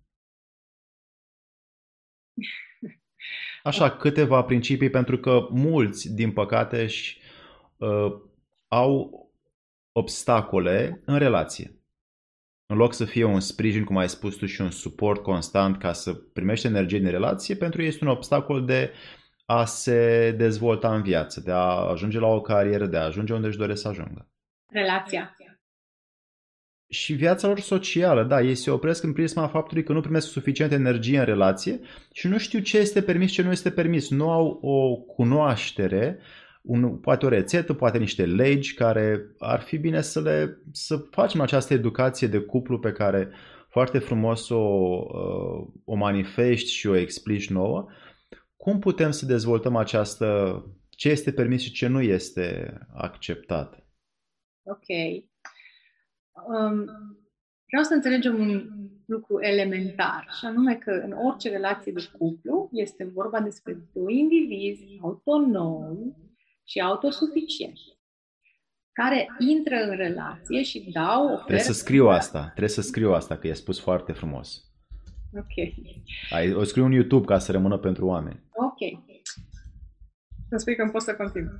[3.62, 7.18] Așa, câteva principii, pentru că mulți, din păcate, și,
[7.76, 8.20] uh,
[8.68, 9.20] au
[9.92, 11.76] obstacole în relație.
[12.66, 15.92] În loc să fie un sprijin, cum ai spus tu, și un suport constant ca
[15.92, 18.92] să primești energie din relație, pentru ei este un obstacol de
[19.44, 23.46] a se dezvolta în viață, de a ajunge la o carieră, de a ajunge unde
[23.46, 24.28] își doresc să ajungă.
[24.66, 25.36] Relația
[26.92, 28.24] și viața lor socială.
[28.24, 31.80] Da, ei se opresc în prisma faptului că nu primesc suficient energie în relație
[32.12, 34.10] și nu știu ce este permis, ce nu este permis.
[34.10, 36.18] Nu au o cunoaștere,
[36.62, 41.40] un, poate o rețetă, poate niște legi care ar fi bine să le să facem
[41.40, 43.30] această educație de cuplu pe care
[43.68, 47.86] foarte frumos o, uh, o manifesti și o explici nouă.
[48.62, 53.86] Cum putem să dezvoltăm această, ce este permis și ce nu este acceptat?
[54.62, 54.86] Ok.
[56.32, 56.84] Um,
[57.66, 58.68] vreau să înțelegem un
[59.06, 64.98] lucru elementar, și anume că în orice relație de cuplu este vorba despre doi indivizi
[65.02, 66.16] autonomi
[66.64, 67.82] și autosuficienți
[68.92, 71.42] care intră în relație și dau ofertă...
[71.44, 74.71] Trebuie să scriu asta, trebuie să scriu asta, că e spus foarte frumos.
[75.36, 75.74] Ok.
[76.30, 78.42] Ai, o scriu în YouTube ca să rămână pentru oameni.
[78.52, 79.00] Ok.
[80.48, 81.50] Să spui că pot să continui.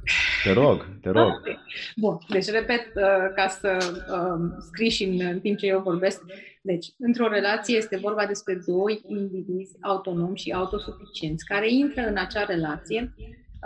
[0.44, 1.32] Te rog, te rog.
[1.32, 1.58] Okay.
[1.96, 3.78] Bun, deci repet uh, ca să
[4.12, 6.22] uh, scrii și în, în timp ce eu vorbesc.
[6.62, 12.44] Deci, într-o relație este vorba despre doi indivizi autonomi și autosuficienți care intră în acea
[12.44, 13.14] relație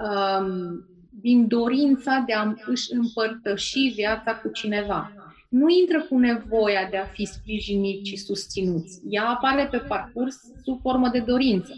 [0.02, 0.86] um,
[1.20, 5.12] din dorința de a își împărtăși viața cu cineva.
[5.60, 9.00] Nu intră cu nevoia de a fi sprijinit și susținuți.
[9.08, 11.72] Ea apare pe parcurs sub formă de dorință.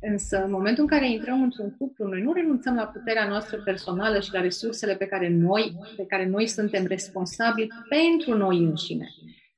[0.00, 4.20] Însă, în momentul în care intrăm într-un cuplu, noi nu renunțăm la puterea noastră personală
[4.20, 9.08] și la resursele pe care noi, pe care noi suntem responsabili pentru noi înșine.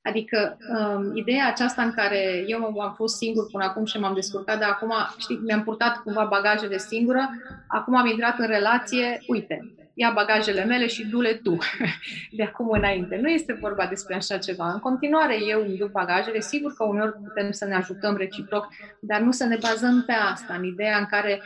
[0.01, 4.59] Adică um, ideea aceasta în care eu am fost singur până acum și m-am descurcat,
[4.59, 7.29] dar acum, știi, mi-am purtat cumva bagajele singură,
[7.67, 9.59] acum am intrat în relație, uite,
[9.99, 11.57] ia bagajele mele și du-le tu
[12.37, 13.15] de acum înainte.
[13.15, 14.71] Nu este vorba despre așa ceva.
[14.71, 16.39] În continuare, eu îmi duc bagajele.
[16.39, 18.67] Sigur că uneori putem să ne ajutăm reciproc,
[19.01, 21.41] dar nu să ne bazăm pe asta, în ideea în care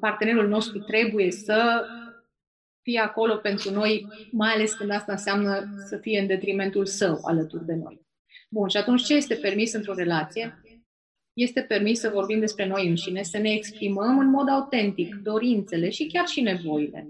[0.00, 1.84] partenerul nostru trebuie să
[2.82, 7.66] fie acolo pentru noi, mai ales când asta înseamnă să fie în detrimentul său alături
[7.66, 8.00] de noi.
[8.50, 10.60] Bun, și atunci ce este permis într-o relație?
[11.32, 16.06] Este permis să vorbim despre noi înșine, să ne exprimăm în mod autentic dorințele și
[16.06, 17.06] chiar și nevoile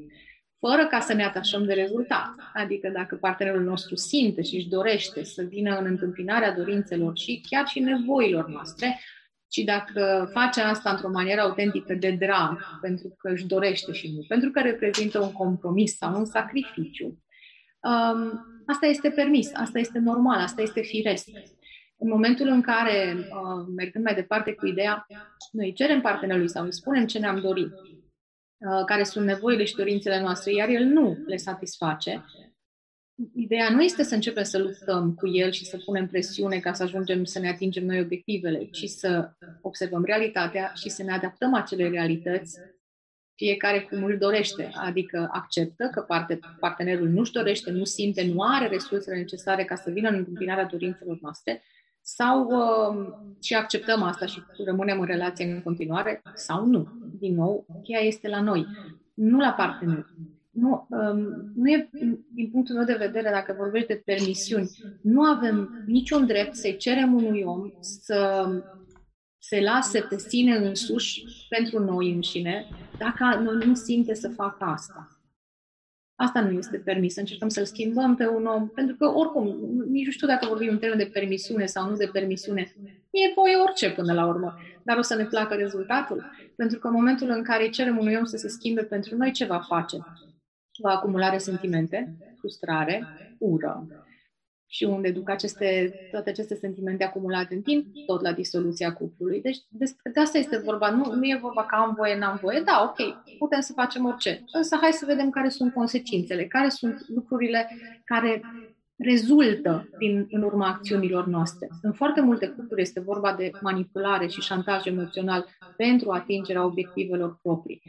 [0.69, 2.35] fără ca să ne atașăm de rezultat.
[2.55, 7.67] Adică dacă partenerul nostru simte și își dorește să vină în întâmpinarea dorințelor și chiar
[7.67, 9.01] și nevoilor noastre,
[9.53, 14.25] și dacă face asta într-o manieră autentică de drag, pentru că își dorește și nu,
[14.29, 20.39] pentru că reprezintă un compromis sau un sacrificiu, um, asta este permis, asta este normal,
[20.39, 21.29] asta este firesc.
[21.99, 25.07] În momentul în care, uh, mergând mai departe cu ideea,
[25.53, 27.96] noi cerem partenerului sau îi spunem ce ne-am dorit, Uh,
[28.87, 32.25] care sunt nevoile și dorințele noastre, iar el nu le satisface,
[33.35, 36.83] ideea nu este să începem să luptăm cu el și să punem presiune ca să
[36.83, 41.89] ajungem să ne atingem noi obiectivele, ci să observăm realitatea și să ne adaptăm acele
[41.89, 42.59] realități.
[43.35, 48.69] Fiecare cum îl dorește, adică acceptă că parte, partenerul nu-și dorește, nu simte, nu are
[48.69, 51.63] resursele necesare ca să vină în întâmpinarea dorințelor noastre,
[52.09, 53.07] sau uh,
[53.43, 56.89] și acceptăm asta și rămânem în relație în continuare, sau nu.
[57.19, 58.67] Din nou, cheia este la noi,
[59.15, 60.07] nu la partener.
[60.51, 61.91] nu, um, nu e,
[62.35, 64.71] din punctul meu de vedere, dacă vorbești de permisiuni,
[65.03, 68.49] nu avem niciun drept să-i cerem unui om să
[69.39, 72.67] se lase pe sine însuși pentru noi înșine,
[72.99, 75.16] dacă noi nu simte să facă asta.
[76.17, 79.57] Asta nu este permis, să încercăm să-l schimbăm pe un om, pentru că oricum,
[79.91, 82.75] nici nu știu dacă vorbim în termen de permisiune sau nu de permisiune,
[83.11, 86.25] e voie orice până la urmă, dar o să ne placă rezultatul,
[86.57, 89.45] pentru că în momentul în care cerem unui om să se schimbe pentru noi, ce
[89.45, 89.97] va face?
[90.79, 93.03] Va acumula resentimente, frustrare,
[93.39, 93.87] ură,
[94.67, 99.41] și unde duc aceste, toate aceste sentimente acumulate în timp, tot la disoluția cuplului.
[99.41, 100.91] Deci despre de asta este vorba.
[100.91, 102.61] Nu, nu e vorba că am voie, n-am voie.
[102.61, 104.45] Da, ok, putem să facem orice.
[104.53, 107.69] Însă hai să vedem care sunt consecințele, care sunt lucrurile
[108.05, 108.41] care
[108.99, 111.69] rezultă din, în urma acțiunilor noastre.
[111.83, 117.83] În foarte multe cupluri este vorba de manipulare și șantaj emoțional pentru atingerea obiectivelor proprii.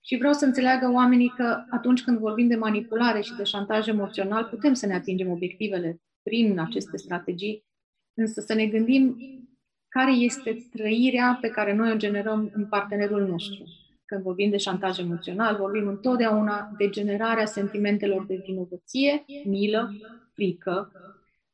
[0.00, 4.44] Și vreau să înțeleagă oamenii că atunci când vorbim de manipulare și de șantaj emoțional,
[4.44, 7.64] putem să ne atingem obiectivele prin aceste strategii,
[8.14, 9.16] însă să ne gândim
[9.88, 13.64] care este trăirea pe care noi o generăm în partenerul nostru.
[14.04, 19.92] Când vorbim de șantaj emoțional, vorbim întotdeauna de generarea sentimentelor de vinovăție, milă,
[20.32, 20.92] frică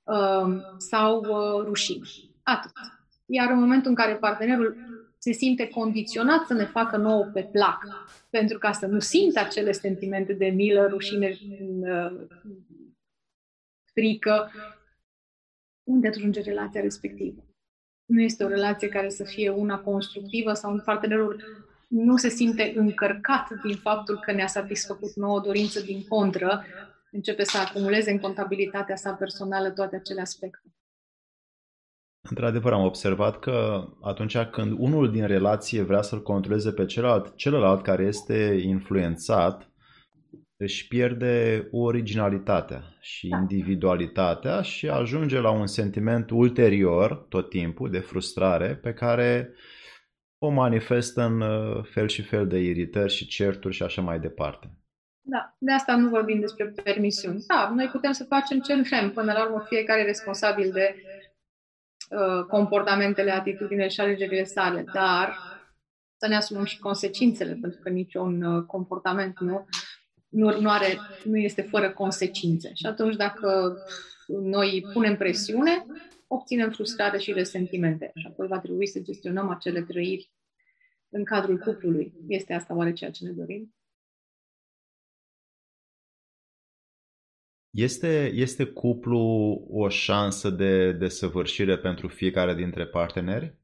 [0.02, 2.04] um, sau uh, rușine.
[2.42, 2.72] Atât.
[3.26, 4.76] Iar în momentul în care partenerul
[5.18, 7.78] se simte condiționat să ne facă nouă pe plac,
[8.30, 11.38] pentru ca să nu simtă acele sentimente de milă, rușine,
[11.80, 12.12] uh,
[13.94, 14.50] frică,
[15.82, 17.44] unde ajunge relația respectivă.
[18.06, 21.42] Nu este o relație care să fie una constructivă sau un partenerul
[21.88, 26.64] nu se simte încărcat din faptul că ne-a satisfăcut nouă dorință din contră,
[27.10, 30.74] începe să acumuleze în contabilitatea sa personală toate acele aspecte.
[32.28, 37.82] Într-adevăr, am observat că atunci când unul din relație vrea să-l controleze pe celălalt, celălalt
[37.82, 39.70] care este influențat,
[40.64, 43.36] își pierde originalitatea și da.
[43.36, 49.54] individualitatea și ajunge la un sentiment ulterior, tot timpul, de frustrare, pe care
[50.38, 54.70] o manifestă în uh, fel și fel de iritări și certuri și așa mai departe.
[55.26, 57.44] Da, de asta nu vorbim despre permisiuni.
[57.46, 60.94] Da, noi putem să facem ce vrem, până la urmă fiecare e responsabil de
[62.10, 65.34] uh, comportamentele, atitudinile și alegerile sale, dar
[66.16, 69.66] să ne asumăm și consecințele, pentru că niciun uh, comportament nu
[70.34, 72.72] nu, nu, are, nu este fără consecințe.
[72.74, 73.76] Și atunci dacă
[74.26, 75.86] noi punem presiune,
[76.26, 78.10] obținem frustrare și resentimente.
[78.14, 80.30] Și apoi va trebui să gestionăm acele trăiri
[81.08, 82.12] în cadrul cuplului.
[82.28, 83.74] Este asta oare ceea ce ne dorim?
[87.70, 89.18] Este, este cuplu
[89.70, 93.58] o șansă de desăvârșire pentru fiecare dintre parteneri?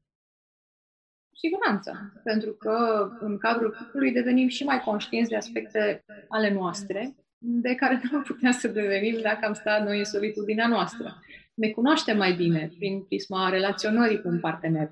[1.41, 7.75] Siguranță, pentru că în cadrul cuplului devenim și mai conștienți de aspecte ale noastre, de
[7.75, 11.19] care nu putem să devenim dacă am stat noi în solitudinea noastră.
[11.53, 14.91] Ne cunoaștem mai bine prin prisma relaționării cu un partener.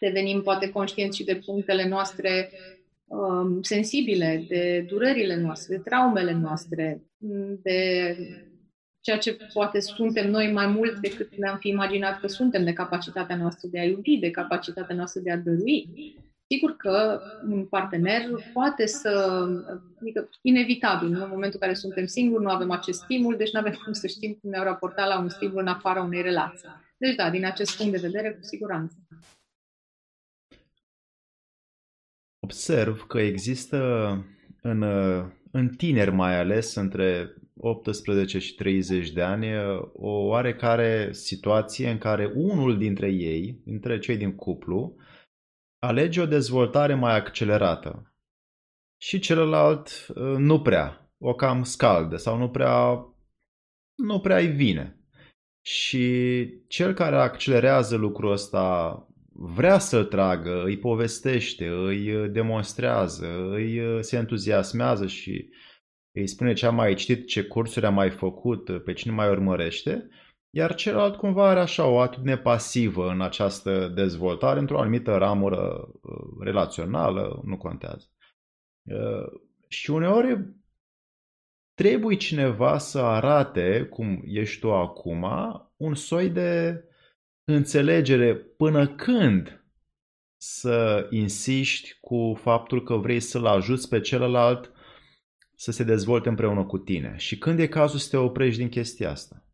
[0.00, 2.50] Devenim poate conștienți și de punctele noastre
[3.04, 7.02] um, sensibile, de durerile noastre, de traumele noastre,
[7.62, 8.16] de
[9.06, 13.36] ceea ce poate suntem noi mai mult decât ne-am fi imaginat că suntem, de capacitatea
[13.36, 15.88] noastră de a iubi, de capacitatea noastră de a dărui.
[16.46, 19.44] Sigur că un partener poate să,
[20.00, 23.80] adică inevitabil, în momentul în care suntem singuri, nu avem acest stimul, deci nu avem
[23.84, 26.68] cum să știm cum ne-au raportat la un stimul în afara unei relații.
[26.96, 28.96] Deci da, din acest punct de vedere, cu siguranță.
[32.38, 33.78] Observ că există
[34.62, 34.82] în,
[35.50, 39.46] în tineri mai ales, între 18 și 30 de ani
[39.92, 44.96] o oarecare situație în care unul dintre ei, dintre cei din cuplu,
[45.78, 48.14] alege o dezvoltare mai accelerată
[49.00, 53.06] și celălalt uh, nu prea, o cam scaldă sau nu prea,
[53.94, 55.00] nu prea îi vine.
[55.64, 59.00] Și cel care accelerează lucrul ăsta
[59.32, 65.48] vrea să-l tragă, îi povestește, îi demonstrează, îi se entuziasmează și
[66.20, 70.08] îi spune ce a mai citit, ce cursuri a mai făcut, pe cine mai urmărește,
[70.50, 76.12] iar celălalt cumva are așa o atitudine pasivă în această dezvoltare, într-o anumită ramură uh,
[76.40, 78.10] relațională, nu contează.
[78.82, 80.54] Uh, și uneori
[81.74, 85.26] trebuie cineva să arate, cum ești tu acum,
[85.76, 86.82] un soi de
[87.44, 89.64] înțelegere până când
[90.36, 94.70] să insiști cu faptul că vrei să-l ajuți pe celălalt
[95.58, 97.16] să se dezvolte împreună cu tine?
[97.16, 99.44] Și când e cazul să te oprești din chestia asta?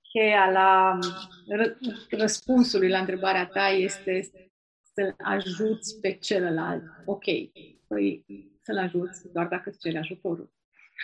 [0.00, 0.98] Cheia la
[2.10, 4.30] răspunsului la întrebarea ta este
[4.94, 6.82] să-l ajuți pe celălalt.
[7.04, 7.24] Ok,
[7.86, 8.24] păi
[8.60, 10.52] să-l ajuți doar dacă îți cere ajutorul.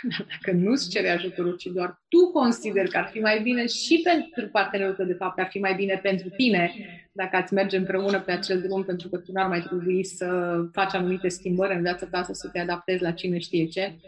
[0.30, 4.00] Dacă nu îți cere ajutorul, ci doar tu consideri că ar fi mai bine și
[4.04, 6.72] pentru partenerul tău, de fapt, ar fi mai bine pentru tine
[7.12, 10.94] dacă ați merge împreună pe acel drum, pentru că tu n-ar mai trebui să faci
[10.94, 13.98] anumite schimbări în viața ta, să te adaptezi la cine știe ce,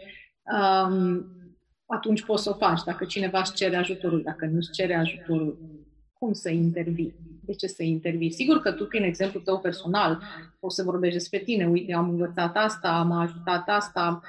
[0.43, 1.25] um,
[1.85, 2.83] atunci poți să o faci.
[2.85, 5.59] Dacă cineva îți cere ajutorul, dacă nu îți cere ajutorul,
[6.13, 7.15] cum să intervii?
[7.47, 8.31] De ce să intervii?
[8.31, 10.21] Sigur că tu, prin exemplu tău personal,
[10.59, 11.67] poți să vorbești despre tine.
[11.67, 14.21] Uite, am învățat asta, m-a ajutat asta,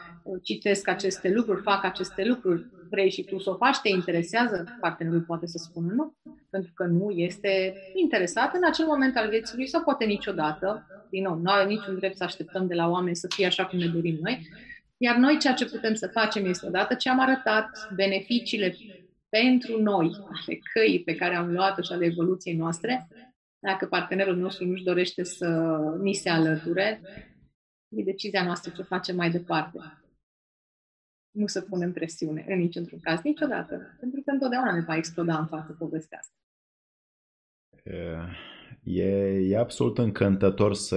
[0.43, 2.67] citesc aceste lucruri, fac aceste lucruri.
[2.91, 3.77] Vrei și tu să o faci?
[3.83, 4.77] Te interesează?
[4.81, 6.15] Partenerul poate să spună nu,
[6.51, 10.87] pentru că nu este interesat în acel moment al vieții lui sau poate niciodată.
[11.11, 13.79] Din nou, nu are niciun drept să așteptăm de la oameni să fie așa cum
[13.79, 14.49] ne dorim noi.
[14.97, 18.77] Iar noi ceea ce putem să facem este, odată ce am arătat beneficiile
[19.29, 23.09] pentru noi, ale căii pe care am luat-o și ale evoluției noastre,
[23.59, 27.01] dacă partenerul nostru nu-și dorește să ni se alăture,
[27.89, 29.79] e decizia noastră ce facem mai departe.
[31.31, 35.47] Nu să punem presiune în niciun caz, niciodată, pentru că întotdeauna ne va exploda în
[35.47, 36.33] față povestea asta.
[38.83, 39.05] E,
[39.49, 40.97] e absolut încântător să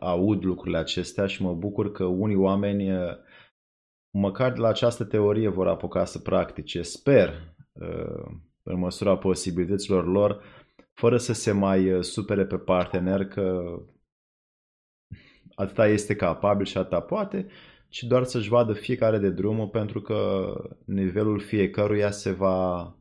[0.00, 2.90] aud lucrurile acestea și mă bucur că unii oameni
[4.10, 6.82] măcar de la această teorie vor apuca să practice.
[6.82, 7.51] Sper Uh,
[8.62, 10.42] în măsura posibilităților lor,
[10.92, 13.76] fără să se mai uh, supere pe partener că
[15.54, 17.46] atâta este capabil și atâta poate,
[17.88, 20.52] ci doar să-și vadă fiecare de drumul pentru că
[20.84, 22.96] nivelul fiecăruia se va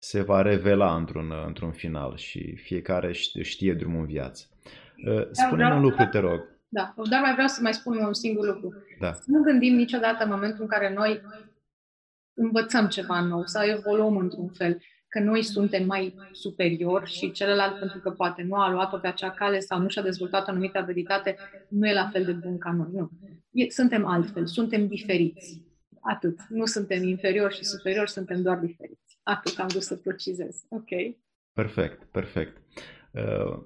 [0.00, 3.12] se va revela într-un, într-un final și fiecare
[3.42, 4.46] știe drumul în viață.
[5.06, 6.40] Uh, spune-mi un lucru, te rog.
[6.68, 8.74] Da, dar mai vreau să mai spun un singur lucru.
[8.98, 9.12] Da.
[9.12, 11.20] Să nu gândim niciodată în momentul în care noi
[12.38, 17.98] învățăm ceva nou sau evoluăm într-un fel, că noi suntem mai superior și celălalt, pentru
[17.98, 21.36] că poate nu a luat-o pe acea cale sau nu și-a dezvoltat o anumită abilitate,
[21.68, 22.88] nu e la fel de bun ca noi.
[22.92, 23.10] Nu.
[23.50, 25.66] E, suntem altfel, suntem diferiți.
[26.00, 26.40] Atât.
[26.48, 29.18] Nu suntem inferiori și superiori, suntem doar diferiți.
[29.22, 30.64] Atât am vrut să precizez.
[30.68, 30.88] Ok.
[31.52, 32.62] Perfect, perfect.
[33.12, 33.62] Uh,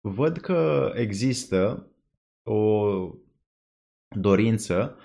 [0.00, 1.90] văd că există
[2.42, 3.14] o
[4.16, 4.98] dorință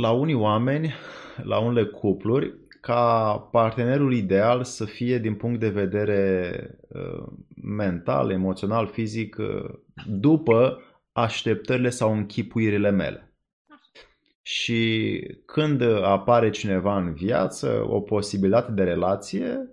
[0.00, 0.94] la unii oameni,
[1.42, 6.50] la unele cupluri, ca partenerul ideal să fie din punct de vedere
[6.88, 7.26] uh,
[7.62, 9.70] mental, emoțional, fizic, uh,
[10.06, 10.82] după
[11.12, 13.34] așteptările sau închipuirile mele.
[14.42, 19.70] Și când apare cineva în viață, o posibilitate de relație,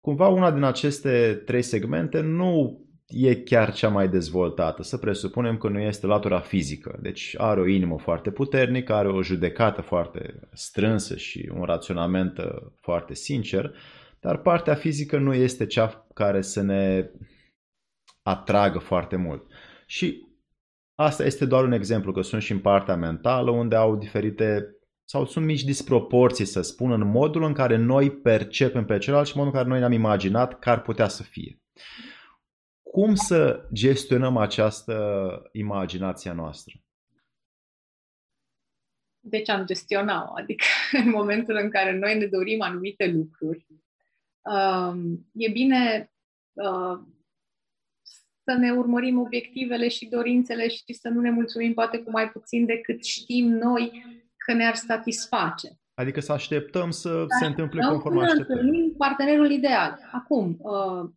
[0.00, 2.80] cumva una din aceste trei segmente nu
[3.10, 4.82] e chiar cea mai dezvoltată.
[4.82, 6.98] Să presupunem că nu este latura fizică.
[7.02, 12.56] Deci are o inimă foarte puternică, are o judecată foarte strânsă și un raționament uh,
[12.80, 13.74] foarte sincer,
[14.20, 17.10] dar partea fizică nu este cea care să ne
[18.22, 19.42] atragă foarte mult.
[19.86, 20.26] Și
[20.94, 25.26] asta este doar un exemplu, că sunt și în partea mentală, unde au diferite sau
[25.26, 29.42] sunt mici disproporții, să spun, în modul în care noi percepem pe celălalt și în
[29.42, 31.60] modul în care noi ne-am imaginat că ar putea să fie
[32.90, 36.74] cum să gestionăm această imaginație noastră?
[39.20, 40.64] Deci am gestionat Adică
[41.04, 43.66] în momentul în care noi ne dorim anumite lucruri,
[44.40, 46.12] um, e bine
[46.52, 46.98] uh,
[48.44, 52.66] să ne urmărim obiectivele și dorințele și să nu ne mulțumim poate cu mai puțin
[52.66, 54.04] decât știm noi
[54.36, 55.68] că ne-ar satisface.
[55.94, 58.94] Adică să așteptăm să da, se întâmple conform așteptării.
[58.98, 59.98] partenerul ideal.
[60.12, 61.10] Acum, uh,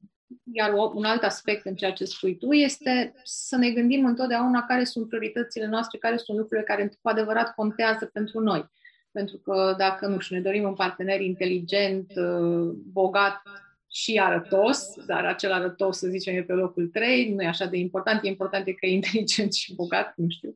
[0.53, 4.83] iar un alt aspect în ceea ce spui tu este să ne gândim întotdeauna care
[4.83, 8.71] sunt prioritățile noastre, care sunt lucrurile care cu adevărat contează pentru noi.
[9.11, 13.41] Pentru că dacă nu și ne dorim un partener inteligent, uh, bogat
[13.91, 17.77] și arătos, dar acel arătos, să zicem, e pe locul 3, nu e așa de
[17.77, 20.55] important, e important că e inteligent și bogat, nu știu.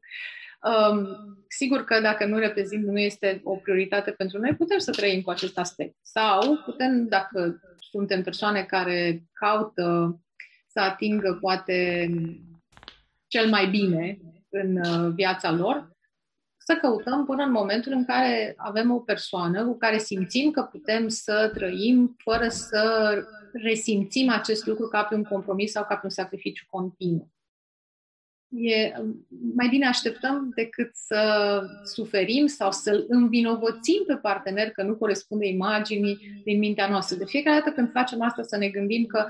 [0.61, 1.07] Um,
[1.47, 5.29] sigur că dacă nu reprezint, nu este o prioritate pentru noi, putem să trăim cu
[5.29, 5.95] acest aspect.
[6.01, 10.19] Sau putem, dacă suntem persoane care caută
[10.67, 12.09] să atingă poate
[13.27, 14.19] cel mai bine
[14.49, 15.95] în uh, viața lor,
[16.57, 21.07] să căutăm până în momentul în care avem o persoană cu care simțim că putem
[21.07, 23.13] să trăim fără să
[23.53, 27.31] resimțim acest lucru ca pe un compromis sau ca pe un sacrificiu continuu
[28.49, 28.93] e
[29.55, 36.41] mai bine așteptăm decât să suferim sau să-l învinovățim pe partener că nu corespunde imaginii
[36.43, 37.17] din mintea noastră.
[37.17, 39.25] De fiecare dată când facem asta să ne gândim că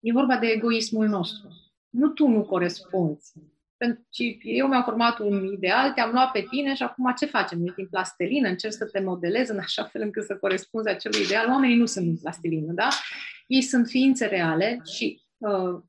[0.00, 1.48] e vorba de egoismul nostru.
[1.90, 3.32] Nu tu nu corespunzi.
[4.12, 7.66] Și eu mi-am format un ideal, te-am luat pe tine și acum ce facem?
[7.66, 11.48] Ești în plastelină, încerc să te modelez în așa fel încât să corespunzi acelui ideal.
[11.48, 12.88] Oamenii nu sunt în plastelină, da?
[13.46, 15.82] Ei sunt ființe reale și uh,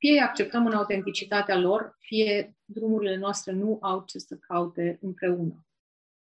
[0.00, 5.66] fie acceptăm în autenticitatea lor, fie drumurile noastre nu au ce să caute împreună.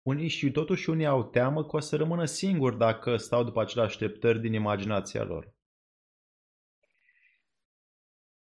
[0.02, 3.84] Unii și totuși unii au teamă că o să rămână singuri dacă stau după acele
[3.84, 5.54] așteptări din imaginația lor.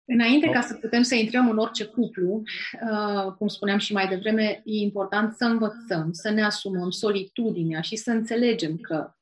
[0.05, 4.63] Înainte ca să putem să intrăm în orice cuplu, uh, cum spuneam și mai devreme,
[4.65, 9.13] e important să învățăm, să ne asumăm solitudinea și să înțelegem că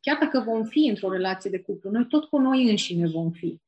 [0.00, 3.60] chiar dacă vom fi într-o relație de cuplu, noi tot cu noi înșine vom fi.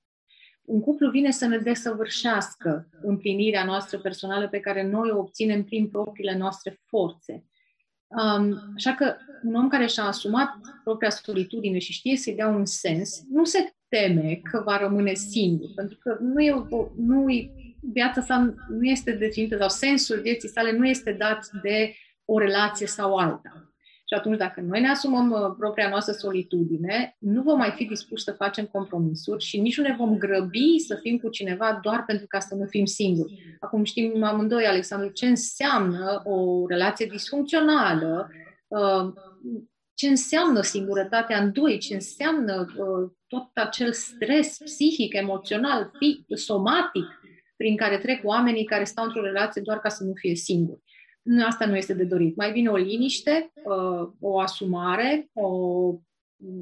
[0.65, 5.89] Un cuplu vine să ne desăvârșească împlinirea noastră personală pe care noi o obținem prin
[5.89, 7.45] propriile noastre forțe.
[8.07, 10.51] Um, așa că un om care și-a asumat
[10.85, 15.71] propria solitudine și știe să-i dea un sens, nu se teme că va rămâne singur,
[15.75, 16.55] pentru că nu e,
[16.97, 17.51] nu e
[17.93, 21.95] viața sa nu este definită sau sensul vieții sale nu este dat de
[22.25, 23.74] o relație sau alta.
[24.15, 28.23] Și atunci, dacă noi ne asumăm uh, propria noastră solitudine, nu vom mai fi dispuși
[28.23, 32.27] să facem compromisuri și nici nu ne vom grăbi să fim cu cineva doar pentru
[32.27, 33.57] ca să nu fim singuri.
[33.61, 38.29] Acum știm amândoi, Alexandru, ce înseamnă o relație disfuncțională,
[38.69, 39.13] uh,
[39.95, 45.91] ce înseamnă singurătatea în doi, ce înseamnă uh, tot acel stres psihic, emoțional,
[46.35, 47.05] somatic
[47.57, 50.83] prin care trec oamenii care stau într-o relație doar ca să nu fie singuri
[51.47, 52.37] asta nu este de dorit.
[52.37, 55.99] Mai bine o liniște, uh, o asumare, o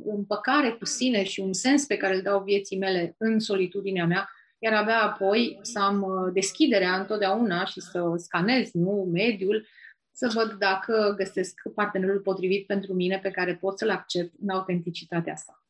[0.04, 4.30] împăcare cu sine și un sens pe care îl dau vieții mele în solitudinea mea,
[4.58, 9.66] iar abia apoi să am uh, deschiderea întotdeauna și să scanez nu, mediul,
[10.14, 15.36] să văd dacă găsesc partenerul potrivit pentru mine pe care pot să-l accept în autenticitatea
[15.36, 15.64] sa.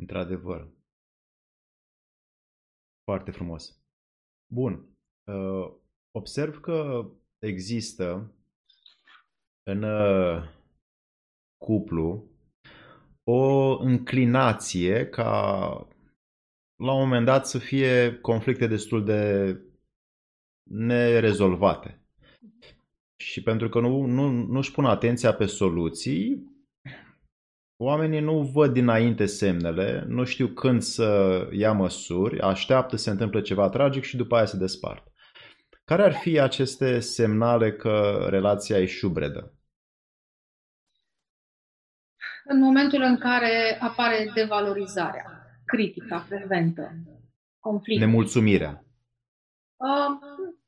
[0.00, 0.74] Într-adevăr.
[3.04, 3.80] Foarte frumos.
[4.52, 4.88] Bun.
[5.24, 5.74] Uh,
[6.16, 7.08] observ că
[7.38, 8.34] există
[9.62, 10.42] în uh,
[11.56, 12.30] cuplu
[13.24, 15.30] o înclinație ca
[16.82, 19.56] la un moment dat să fie conflicte destul de
[20.70, 22.00] nerezolvate.
[23.16, 26.54] Și pentru că nu, nu, nu-și pun atenția pe soluții,
[27.76, 33.40] oamenii nu văd dinainte semnele, nu știu când să ia măsuri, așteaptă să se întâmple
[33.40, 35.10] ceva tragic și după aia se despart.
[35.90, 39.54] Care ar fi aceste semnale că relația e șubredă?
[42.44, 45.24] În momentul în care apare devalorizarea,
[45.64, 46.92] critica frecventă,
[47.58, 48.06] conflictul.
[48.06, 48.84] Nemulțumirea.
[49.76, 50.18] Uh,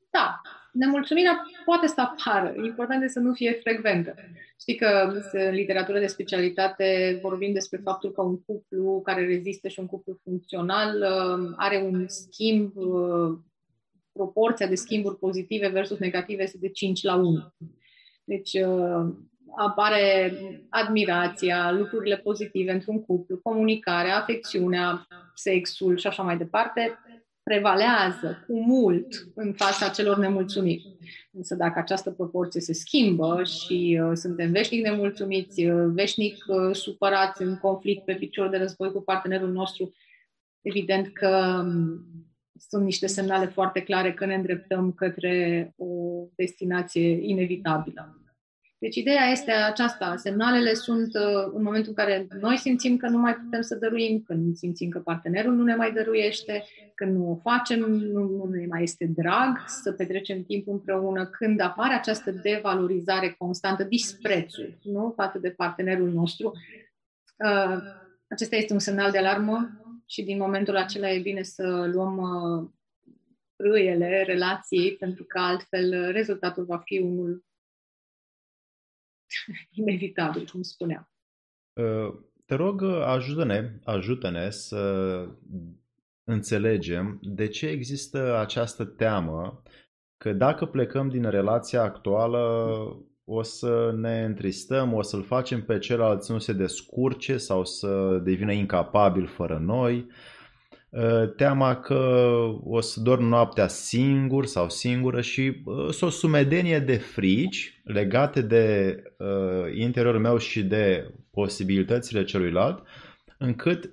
[0.09, 0.41] da,
[0.71, 2.53] nemulțumirea poate să apară.
[2.63, 4.15] Important este să nu fie frecventă.
[4.59, 9.79] Știi că în literatură de specialitate vorbim despre faptul că un cuplu care rezistă și
[9.79, 13.37] un cuplu funcțional uh, are un schimb uh,
[14.19, 17.53] proporția de schimburi pozitive versus negative este de 5 la 1.
[18.23, 19.13] Deci uh,
[19.57, 20.33] apare
[20.69, 26.99] admirația, lucrurile pozitive într-un cuplu, comunicarea, afecțiunea, sexul și așa mai departe,
[27.43, 30.87] prevalează cu mult în fața celor nemulțumiți.
[31.31, 37.41] Însă dacă această proporție se schimbă și uh, suntem veșnic nemulțumiți, uh, veșnic uh, supărați
[37.41, 39.93] în conflict pe picior de război cu partenerul nostru,
[40.61, 42.28] evident că um,
[42.69, 45.87] sunt niște semnale foarte clare că ne îndreptăm către o
[46.35, 48.19] destinație inevitabilă.
[48.79, 50.15] Deci ideea este aceasta.
[50.15, 54.23] Semnalele sunt uh, în momentul în care noi simțim că nu mai putem să dăruim,
[54.27, 56.63] când simțim că partenerul nu ne mai dăruiește,
[56.95, 61.59] când nu o facem, nu, nu ne mai este drag să petrecem timp împreună, când
[61.59, 65.13] apare această devalorizare constantă, disprețul nu?
[65.15, 66.51] față de partenerul nostru.
[67.37, 67.77] Uh,
[68.27, 69.69] acesta este un semnal de alarmă
[70.09, 72.69] și din momentul acela e bine să luăm uh,
[73.55, 77.45] râiele relației, pentru că altfel uh, rezultatul va fi unul
[79.81, 81.11] inevitabil, cum spuneam.
[81.73, 85.25] Uh, te rog, ajută-ne, ajută-ne să
[86.23, 89.63] înțelegem de ce există această teamă
[90.17, 92.73] că dacă plecăm din relația actuală
[93.31, 98.19] o să ne întristăm, o să-l facem pe celălalt să nu se descurce sau să
[98.23, 100.07] devină incapabil fără noi.
[100.93, 106.79] Ă, teama că o să dorm noaptea singur sau singură și ă, sunt o sumedenie
[106.79, 112.83] de frici legate de uh, interiorul meu și de posibilitățile celuilalt,
[113.37, 113.89] încât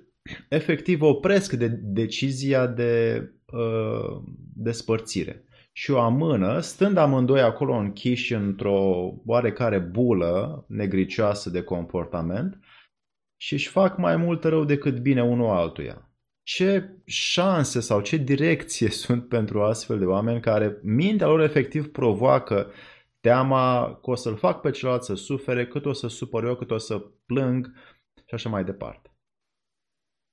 [0.49, 4.21] efectiv opresc de decizia de uh,
[4.53, 5.46] despărțire
[5.77, 12.59] și o amână, stând amândoi acolo închiși într-o oarecare bulă negricioasă de comportament
[13.35, 16.11] și își fac mai mult rău decât bine unul altuia.
[16.43, 22.71] Ce șanse sau ce direcție sunt pentru astfel de oameni care mintea lor efectiv provoacă
[23.19, 26.71] teama că o să-l fac pe celălalt să sufere, cât o să supăr eu, cât
[26.71, 27.71] o să plâng
[28.15, 29.16] și așa mai departe.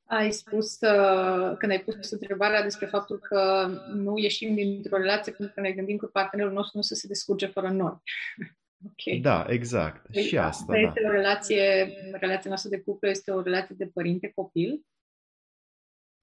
[0.06, 5.54] Ai spus, uh, când ai pus întrebarea despre faptul că nu ieșim dintr-o relație pentru
[5.54, 7.96] că ne gândim că partenerul nostru nu să se descurce fără noi.
[8.88, 9.20] ok.
[9.20, 10.06] Da, exact.
[10.12, 10.78] Păi, și asta, da.
[10.78, 14.84] Este o relație, relația noastră de cuplu este o relație de părinte-copil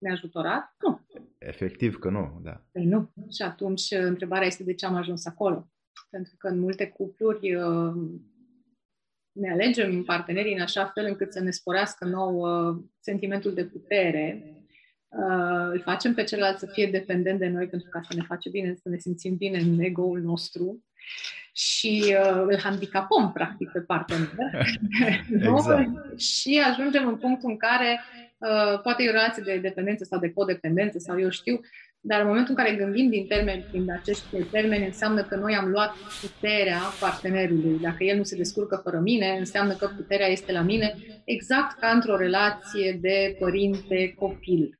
[0.01, 0.75] neajutorat?
[0.79, 0.99] Nu.
[1.37, 2.63] Efectiv că nu, da.
[2.71, 3.11] Păi nu.
[3.29, 5.69] Și atunci întrebarea este de ce am ajuns acolo.
[6.09, 7.93] Pentru că în multe cupluri uh,
[9.31, 14.43] ne alegem partenerii în așa fel încât să ne sporească nou uh, sentimentul de putere,
[15.07, 18.49] uh, îl facem pe celălalt să fie dependent de noi pentru ca să ne face
[18.49, 20.83] bine, să ne simțim bine în ego-ul nostru
[21.53, 24.29] și uh, îl handicapăm practic pe partener.
[25.55, 26.19] exact.
[26.19, 27.99] și ajungem în punctul în care
[28.37, 31.59] uh, poate e o relație de dependență sau de codependență sau eu știu,
[32.03, 35.69] dar în momentul în care gândim din termeni, prin acești termeni, înseamnă că noi am
[35.69, 37.79] luat puterea partenerului.
[37.79, 40.95] Dacă el nu se descurcă fără mine, înseamnă că puterea este la mine,
[41.25, 44.79] exact ca într-o relație de părinte-copil.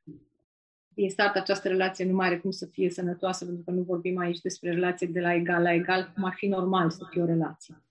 [0.93, 4.17] Din start, această relație nu mai are cum să fie sănătoasă, pentru că nu vorbim
[4.17, 7.25] aici despre relație de la egal la egal, cum ar fi normal să fie o
[7.25, 7.83] relație.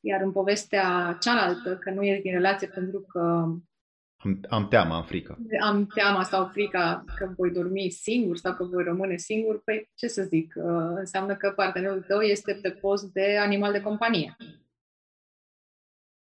[0.00, 3.54] Iar în povestea cealaltă, că nu e din relație pentru că
[4.24, 5.38] am, am teama, am frică.
[5.60, 10.06] Am teama sau frica că voi dormi singur sau că voi rămâne singur, păi ce
[10.06, 10.64] să zic, uh,
[10.94, 14.36] înseamnă că partenerul tău este pe post de animal de companie.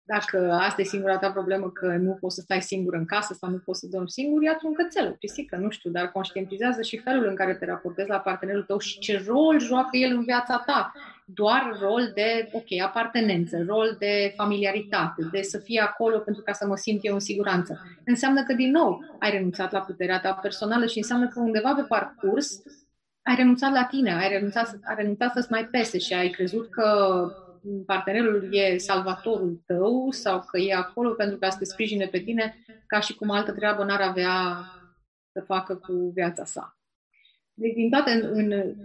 [0.08, 3.50] Dacă asta e singura ta problemă, că nu poți să stai singur în casă sau
[3.50, 6.98] nu poți să dormi singur, ia-ți un cățel, o pisică, nu știu, dar conștientizează și
[6.98, 10.64] felul în care te raportezi la partenerul tău și ce rol joacă el în viața
[10.66, 10.92] ta.
[11.28, 16.68] Doar rol de, ok, apartenență, rol de familiaritate, de să fie acolo pentru ca să
[16.68, 17.82] mă simt eu în siguranță.
[18.06, 21.82] Înseamnă că, din nou, ai renunțat la puterea ta personală și înseamnă că undeva pe
[21.82, 22.62] parcurs
[23.22, 27.30] ai renunțat la tine, ai renunțat, ai renunțat să-ți mai pese și ai crezut că
[27.86, 32.64] partenerul e salvatorul tău sau că e acolo pentru ca să te sprijine pe tine
[32.88, 34.60] ca și cum altă treabă n-ar avea
[35.32, 36.78] să facă cu viața sa.
[37.54, 38.76] Deci, din toate, în, în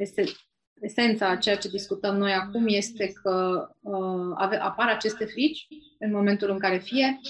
[0.80, 5.66] esența a ceea ce discutăm noi acum este că uh, ave, apar aceste frici
[5.98, 7.20] în momentul în care fie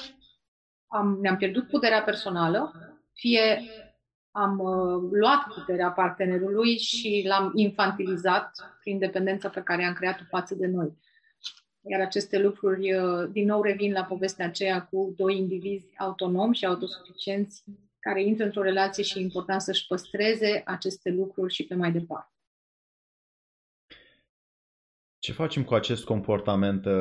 [0.87, 2.73] am, ne-am pierdut puterea personală,
[3.13, 3.63] fie
[4.31, 10.55] am uh, luat puterea partenerului și l-am infantilizat prin dependența pe care am creat-o față
[10.55, 10.99] de noi.
[11.83, 16.67] Iar aceste lucruri, uh, din nou, revin la povestea aceea cu doi indivizi autonomi și
[16.67, 17.65] autosuficienți
[17.99, 22.40] care intră într-o relație și e important să-și păstreze aceste lucruri și pe mai departe.
[25.31, 26.93] Ce facem cu acest comportament uh,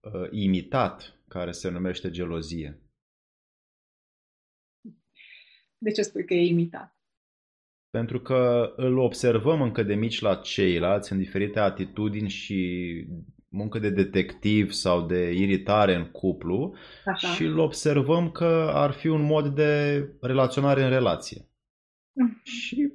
[0.00, 2.80] uh, imitat care se numește gelozie?
[5.78, 6.96] De ce spui că e imitat?
[7.90, 12.92] Pentru că îl observăm încă de mici la ceilalți în diferite atitudini și
[13.48, 16.74] muncă de detectiv sau de iritare în cuplu
[17.04, 17.28] Așa.
[17.28, 21.48] și îl observăm că ar fi un mod de relaționare în relație.
[22.12, 22.40] Mm.
[22.42, 22.92] Și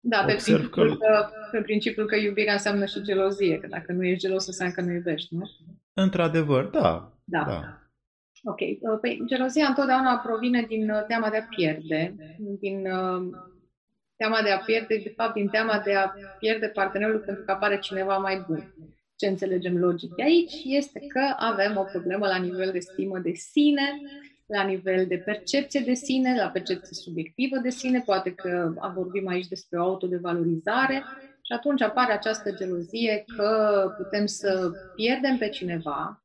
[0.00, 0.96] da, pe principiul, că...
[0.96, 4.80] că, pe principiul că iubirea înseamnă și gelozie, că dacă nu ești gelos, înseamnă că
[4.80, 5.50] nu iubești, nu?
[5.92, 7.12] Într-adevăr, da.
[7.24, 7.44] Da.
[7.44, 7.80] da.
[8.44, 8.60] Ok.
[8.60, 12.14] Uh, păi, gelozia întotdeauna provine din uh, teama de a pierde,
[12.60, 13.30] din uh,
[14.16, 17.78] teama de a pierde, de fapt, din teama de a pierde partenerul pentru că apare
[17.78, 18.74] cineva mai bun
[19.20, 23.32] ce înțelegem logic de aici este că avem o problemă la nivel de stimă de
[23.32, 24.00] sine,
[24.50, 29.48] la nivel de percepție de sine, la percepție subiectivă de sine, poate că vorbim aici
[29.48, 31.04] despre o autodevalorizare
[31.42, 36.24] și atunci apare această gelozie că putem să pierdem pe cineva.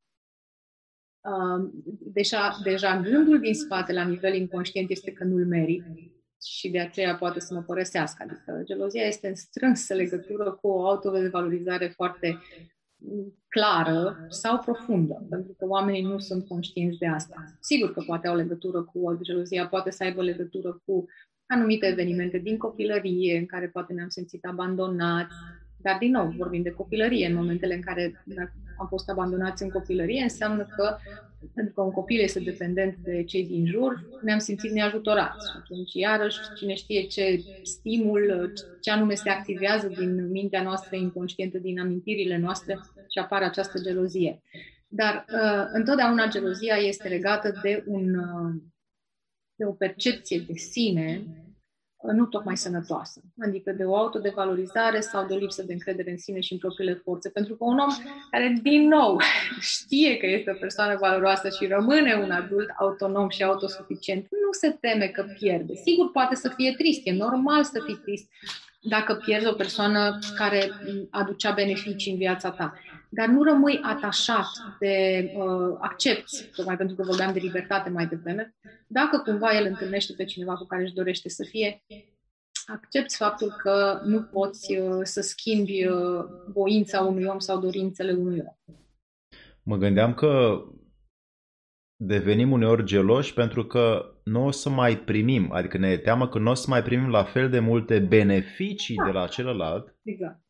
[2.00, 5.84] Deja, deja gândul din spate la nivel inconștient este că nu-l merit
[6.44, 8.24] și de aceea poate să mă părăsească.
[8.24, 12.38] Adică gelozia este în strânsă legătură cu o autovalorizare foarte
[13.48, 17.44] clară sau profundă, pentru că oamenii nu sunt conștienți de asta.
[17.60, 21.06] Sigur că poate au legătură cu gelozia, poate să aibă legătură cu
[21.46, 25.36] anumite evenimente din copilărie în care poate ne-am simțit abandonați,
[25.78, 27.28] dar, din nou, vorbim de copilărie.
[27.28, 28.24] În momentele în care
[28.78, 30.98] am fost abandonați în copilărie, înseamnă că,
[31.54, 35.52] pentru că un copil este dependent de cei din jur, ne-am simțit neajutați.
[35.52, 41.58] Și atunci, iarăși, cine știe ce stimul, ce anume se activează din mintea noastră inconștientă,
[41.58, 44.42] din amintirile noastre și apare această gelozie.
[44.88, 48.54] Dar, uh, întotdeauna gelozia este legată de, un, uh,
[49.56, 51.24] de o percepție de sine
[52.12, 56.40] nu tocmai sănătoasă, adică de o autodevalorizare sau de o lipsă de încredere în sine
[56.40, 57.30] și în propriile forțe.
[57.30, 57.90] Pentru că un om
[58.32, 59.18] care, din nou,
[59.76, 64.78] știe că este o persoană valoroasă și rămâne un adult autonom și autosuficient, nu se
[64.82, 65.74] teme că pierde.
[65.76, 68.30] Sigur, poate să fie trist, e normal să fii trist
[68.88, 70.72] dacă pierzi o persoană care
[71.10, 72.74] aducea beneficii în viața ta.
[73.10, 74.48] Dar nu rămâi atașat
[74.80, 78.56] de uh, accepti, tocmai pentru că vorbeam de libertate mai devreme,
[78.88, 81.84] dacă cumva el întâlnește pe cineva cu care își dorește să fie,
[82.66, 88.40] accepti faptul că nu poți uh, să schimbi uh, voința unui om sau dorințele unui
[88.40, 88.76] om.
[89.64, 90.64] Mă gândeam că
[91.96, 96.40] devenim uneori geloși pentru că nu o să mai primim, adică ne e teamă că
[96.40, 99.06] nu o să mai primim la fel de multe beneficii da.
[99.06, 100.44] de la celălalt exact.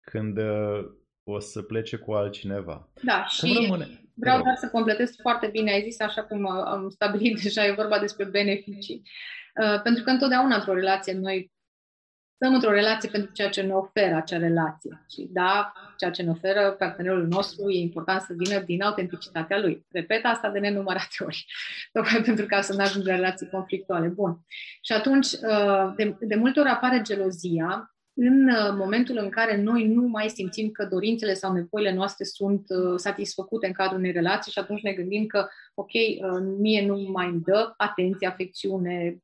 [0.00, 2.88] când uh, o să plece cu altcineva.
[3.02, 4.00] Da, cum și rămâne?
[4.20, 7.98] vreau doar să completez foarte bine, ai zis așa cum am stabilit deja, e vorba
[7.98, 9.02] despre beneficii.
[9.62, 11.52] Uh, pentru că întotdeauna într-o relație noi
[12.34, 15.06] stăm într-o relație pentru ceea ce ne oferă acea relație.
[15.10, 19.86] Și da, ceea ce ne oferă partenerul nostru e important să vină din autenticitatea lui.
[19.90, 21.46] Repet asta de nenumărate ori,
[21.92, 24.08] tocmai pentru ca să nu ajungem la relații conflictuale.
[24.08, 24.38] Bun.
[24.82, 29.88] Și atunci, uh, de, de multe ori apare gelozia în uh, momentul în care noi
[29.88, 34.52] nu mai simțim că dorințele sau nevoile noastre sunt uh, satisfăcute în cadrul unei relații
[34.52, 35.90] și atunci ne gândim că, ok,
[36.58, 39.22] mie nu mai îmi dă atenție, afecțiune,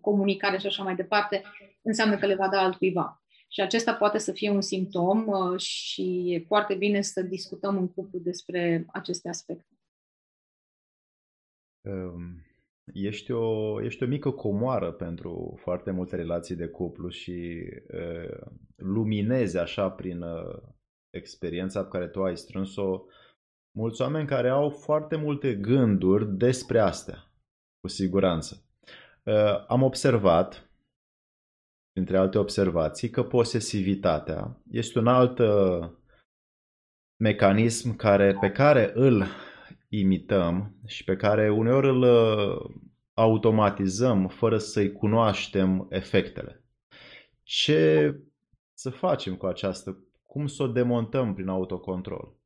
[0.00, 1.42] comunicare și așa mai departe,
[1.82, 3.22] înseamnă că le va da altcuiva.
[3.48, 7.88] Și acesta poate să fie un simptom uh, și e foarte bine să discutăm în
[7.88, 9.78] cuplu despre aceste aspecte.
[11.80, 12.45] Um,
[12.92, 19.58] ești o, ești o mică comoară pentru foarte multe relații de cuplu și uh, luminezi
[19.58, 20.62] așa prin uh,
[21.10, 23.04] experiența pe care tu ai strâns-o
[23.76, 27.32] mulți oameni care au foarte multe gânduri despre astea,
[27.80, 28.64] cu siguranță.
[29.22, 30.70] Uh, am observat,
[31.92, 35.90] între alte observații, că posesivitatea este un alt uh,
[37.16, 39.24] mecanism care, pe care îl
[39.88, 42.76] imităm și pe care uneori îl uh,
[43.12, 46.64] automatizăm fără să-i cunoaștem efectele.
[47.42, 48.14] Ce
[48.74, 50.04] să facem cu această?
[50.22, 52.36] Cum să o demontăm prin autocontrol?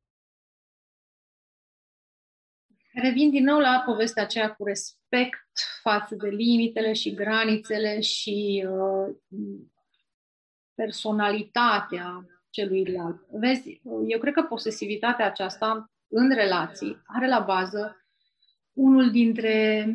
[2.93, 9.15] Revin din nou la povestea aceea cu respect față de limitele și granițele și uh,
[10.73, 13.25] personalitatea celuilalt.
[13.31, 18.05] Vezi, eu cred că posesivitatea aceasta în relații are la bază
[18.73, 19.85] unul dintre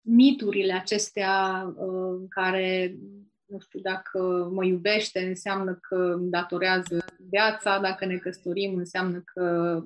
[0.00, 2.96] miturile acestea uh, care,
[3.44, 9.78] nu știu, dacă mă iubește înseamnă că îmi datorează viața, dacă ne căsătorim înseamnă că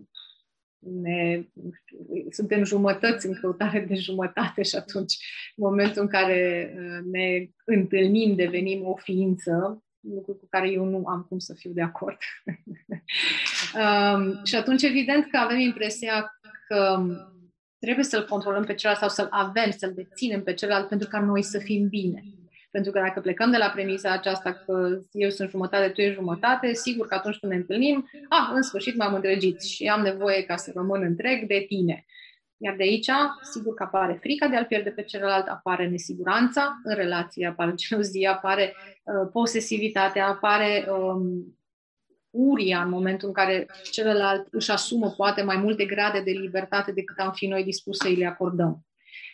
[0.78, 5.16] ne, nu știu, suntem jumătăți în căutare de jumătate și atunci,
[5.56, 11.06] în momentul în care uh, ne întâlnim, devenim o ființă, lucru cu care eu nu
[11.06, 12.16] am cum să fiu de acord.
[13.82, 17.02] um, și atunci, evident că avem impresia că
[17.78, 21.42] trebuie să-l controlăm pe celălalt sau să-l avem, să-l deținem pe celălalt pentru ca noi
[21.42, 22.22] să fim bine.
[22.70, 26.72] Pentru că dacă plecăm de la premisa aceasta că eu sunt jumătate, tu ești jumătate,
[26.72, 30.56] sigur că atunci când ne întâlnim, ah, în sfârșit m-am îndrăgit și am nevoie ca
[30.56, 32.04] să rămân întreg de tine.
[32.64, 33.10] Iar de aici,
[33.52, 38.32] sigur că apare frica de a-l pierde pe celălalt, apare nesiguranța în relație, apare gelozia,
[38.32, 41.56] apare uh, posesivitatea, apare um,
[42.30, 47.18] uria în momentul în care celălalt își asumă poate mai multe grade de libertate decât
[47.18, 48.86] am fi noi dispus să îi le acordăm.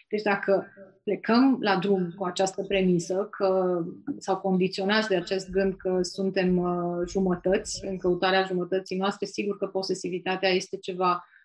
[0.08, 0.66] Deci dacă
[1.04, 3.80] plecăm la drum cu această premisă că,
[4.18, 9.66] sau condiționați de acest gând că suntem uh, jumătăți, în căutarea jumătății noastre, sigur că
[9.66, 11.36] posesivitatea este ceva uh,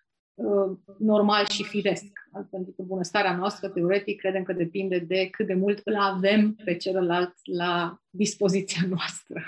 [0.98, 2.04] normal și firesc.
[2.50, 6.76] Pentru că bunăstarea noastră, teoretic, credem că depinde de cât de mult îl avem pe
[6.76, 9.44] celălalt la dispoziția noastră.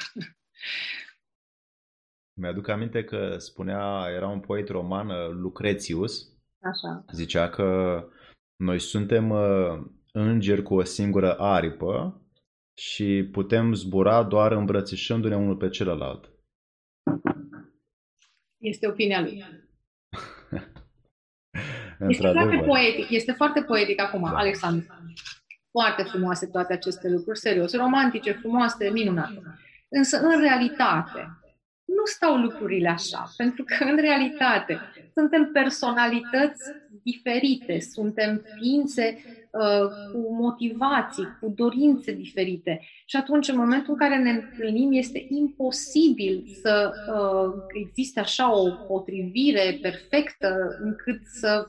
[2.40, 5.08] Mi-aduc aminte că spunea, era un poet roman,
[5.40, 7.04] Lucretius, Așa.
[7.12, 8.00] zicea că
[8.56, 12.20] noi suntem uh, îngeri cu o singură aripă
[12.78, 16.30] și putem zbura doar îmbrățișându-ne unul pe celălalt.
[18.56, 19.44] Este opinia lui.
[22.08, 23.10] Este foarte poetic.
[23.10, 24.36] Este foarte poetic acum, da.
[24.36, 24.86] Alexandru.
[25.70, 29.42] Foarte frumoase toate aceste lucruri, serios, romantice, frumoase, minunate.
[29.88, 31.38] Însă, în realitate,
[31.84, 34.80] nu stau lucrurile așa, pentru că, în realitate,
[35.14, 36.62] suntem personalități
[37.02, 39.45] diferite, suntem ființe uh,
[40.12, 42.80] cu motivații, cu dorințe diferite.
[43.06, 48.70] Și atunci, în momentul în care ne întâlnim, este imposibil să uh, existe așa o
[48.70, 51.66] potrivire perfectă încât să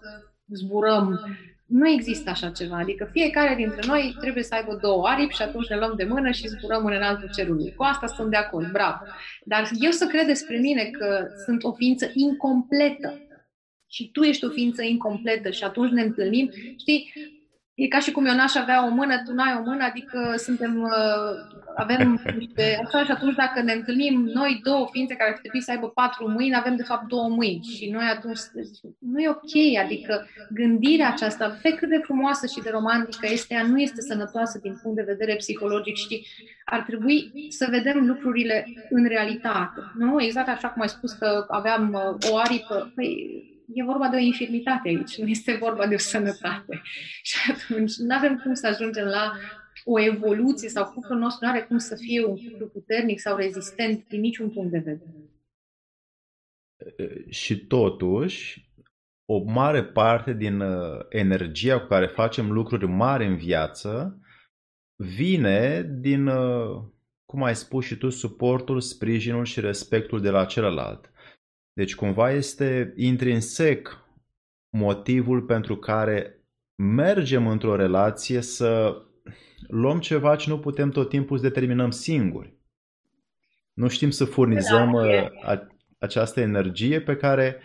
[0.48, 1.20] zburăm
[1.68, 2.78] nu există așa ceva.
[2.78, 6.32] Adică fiecare dintre noi trebuie să aibă două aripi și atunci ne luăm de mână
[6.32, 7.74] și zburăm în altul cerului.
[7.76, 9.00] Cu asta sunt de acord, bravo.
[9.46, 13.22] Dar eu să cred despre mine că sunt o ființă incompletă
[13.90, 17.14] și tu ești o ființă incompletă și atunci ne întâlnim, știi,
[17.78, 20.82] e ca și cum eu n-aș avea o mână, tu n-ai o mână, adică suntem
[20.82, 25.62] uh, avem niște, așa și atunci dacă ne întâlnim noi două ființe care ar trebui
[25.62, 28.40] să aibă patru mâini, avem de fapt două mâini și noi atunci
[29.00, 33.64] nu e ok, adică gândirea aceasta, pe cât de frumoasă și de romantică este, ea
[33.64, 36.28] nu este sănătoasă din punct de vedere psihologic, știi,
[36.66, 40.22] ar trebui să vedem lucrurile în realitate, nu?
[40.22, 44.20] Exact așa cum ai spus că aveam uh, o aripă, păi e vorba de o
[44.20, 46.82] infirmitate aici, nu este vorba de o sănătate.
[47.24, 49.34] Și atunci nu avem cum să ajungem la
[49.86, 54.08] o evoluție sau cuplul nostru nu are cum să fie un cuplu puternic sau rezistent
[54.08, 55.30] din niciun punct de vedere.
[57.30, 58.72] Și totuși,
[59.26, 64.22] o mare parte din uh, energia cu care facem lucruri mari în viață
[64.96, 66.84] vine din, uh,
[67.26, 71.12] cum ai spus și tu, suportul, sprijinul și respectul de la celălalt.
[71.78, 74.06] Deci cumva este intrinsec
[74.70, 76.44] motivul pentru care
[76.76, 79.02] mergem într-o relație să
[79.68, 82.58] luăm ceva ce nu putem tot timpul să determinăm singuri.
[83.74, 85.60] Nu știm să furnizăm da, uh,
[86.00, 87.62] această energie pe care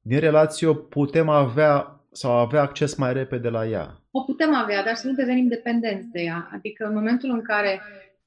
[0.00, 4.02] din relație o putem avea sau avea acces mai repede la ea.
[4.10, 6.48] O putem avea, dar să nu devenim dependenți de ea.
[6.52, 7.80] Adică în momentul în care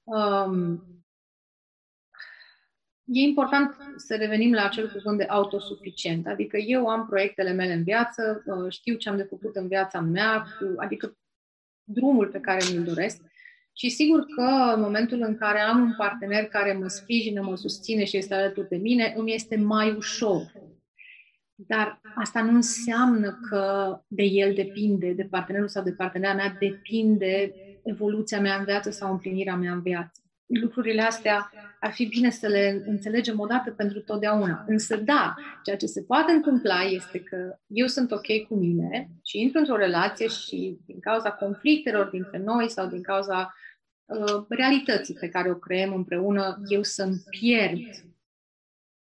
[0.04, 0.84] um,
[3.12, 6.28] e important să revenim la acel cuvânt de autosuficient.
[6.28, 10.00] Adică eu am proiectele mele în viață, uh, știu ce am de făcut în viața
[10.00, 10.46] mea,
[10.78, 11.18] adică
[11.84, 13.22] drumul pe care mi-l doresc.
[13.74, 18.04] Și sigur că în momentul în care am un partener care mă sprijină, mă susține
[18.04, 20.52] și este alături de mine, îmi este mai ușor.
[21.56, 27.54] Dar asta nu înseamnă că de el depinde, de partenerul sau de partenera mea depinde
[27.84, 32.48] evoluția mea în viață sau împlinirea mea în viață lucrurile astea ar fi bine să
[32.48, 34.64] le înțelegem odată pentru totdeauna.
[34.68, 39.42] Însă da, ceea ce se poate întâmpla este că eu sunt ok cu mine și
[39.42, 43.54] intru într-o relație și din cauza conflictelor dintre noi sau din cauza
[44.06, 47.88] uh, realității pe care o creăm împreună, eu să-mi pierd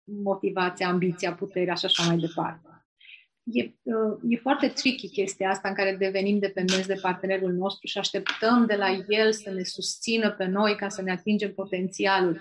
[0.05, 2.67] motivația, ambiția, puterea și așa mai departe
[3.53, 7.99] e, uh, e foarte tricky chestia asta în care devenim dependenți de partenerul nostru și
[7.99, 12.41] așteptăm de la el să ne susțină pe noi ca să ne atingem potențialul.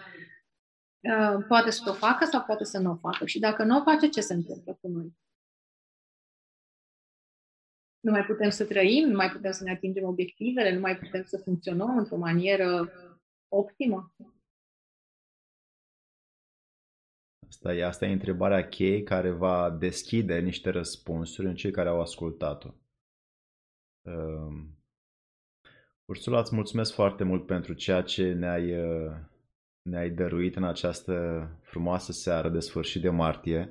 [0.99, 3.25] Uh, poate să o facă sau poate să nu o facă.
[3.25, 5.13] Și dacă nu o face, ce se întâmplă cu noi?
[7.99, 11.23] Nu mai putem să trăim, nu mai putem să ne atingem obiectivele, nu mai putem
[11.23, 12.91] să funcționăm într-o manieră
[13.47, 14.13] optimă.
[17.65, 22.01] Asta e, asta e întrebarea cheie care va deschide niște răspunsuri în cei care au
[22.01, 22.69] ascultat-o.
[24.01, 24.65] Uh,
[26.05, 29.11] Ursula, îți mulțumesc foarte mult pentru ceea ce ne-ai, uh,
[29.81, 33.69] ne-ai dăruit în această frumoasă seară de sfârșit de martie.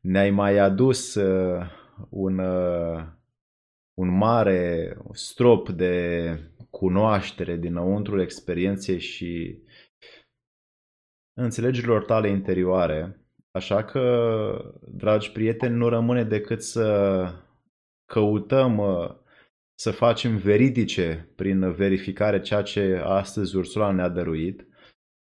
[0.00, 1.66] Ne-ai mai adus uh,
[2.10, 3.06] un, uh,
[3.94, 6.38] un mare strop de
[6.70, 9.62] cunoaștere dinăuntru experienței și
[11.32, 13.20] înțelegerilor tale interioare.
[13.56, 17.28] Așa că, dragi prieteni, nu rămâne decât să
[18.12, 18.80] căutăm
[19.74, 24.66] să facem veridice prin verificare ceea ce astăzi Ursula ne-a dăruit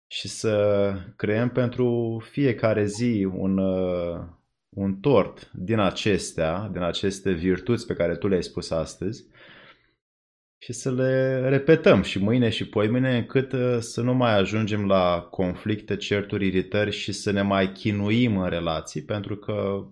[0.07, 3.57] și să creăm pentru fiecare zi un,
[4.69, 9.25] un tort din acestea, din aceste virtuți pe care tu le-ai spus astăzi
[10.65, 15.21] și să le repetăm și mâine și poimine încât uh, să nu mai ajungem la
[15.21, 19.87] conflicte, certuri, iritări și să ne mai chinuim în relații, pentru că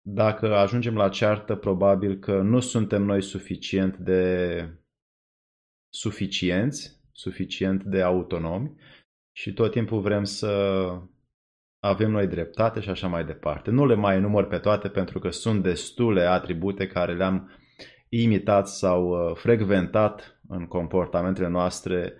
[0.00, 4.62] dacă ajungem la ceartă, probabil că nu suntem noi suficient de
[5.92, 8.74] suficienți, suficient de autonomi
[9.36, 10.50] și tot timpul vrem să
[11.82, 13.70] avem noi dreptate și așa mai departe.
[13.70, 17.50] Nu le mai număr pe toate pentru că sunt destule atribute care le-am
[18.08, 22.12] imitat sau uh, frecventat în comportamentele noastre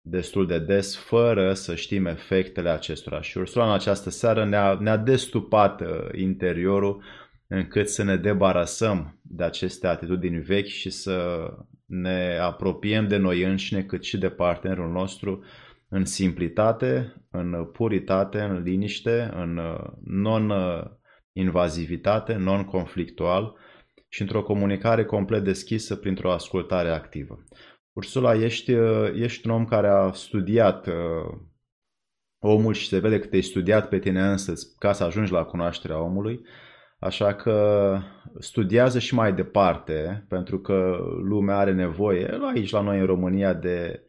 [0.00, 3.20] destul de des, fără să știm efectele acestora.
[3.20, 7.02] Și Ursula în această seară ne-a, ne-a destupat uh, interiorul
[7.46, 11.48] încât să ne debarasăm de aceste atitudini vechi și să
[11.86, 15.44] ne apropiem de noi înșine cât și de partenerul nostru
[15.88, 23.56] în simplitate, în puritate, în liniște, în uh, non-invazivitate, non-conflictual,
[24.14, 27.44] și într-o comunicare complet deschisă printr-o ascultare activă.
[27.92, 31.38] Ursula, ești, uh, ești un om care a studiat uh,
[32.38, 36.02] omul și se vede că te-ai studiat pe tine însăți ca să ajungi la cunoașterea
[36.02, 36.40] omului,
[36.98, 37.98] așa că
[38.38, 44.06] studiază și mai departe, pentru că lumea are nevoie, aici la noi în România, de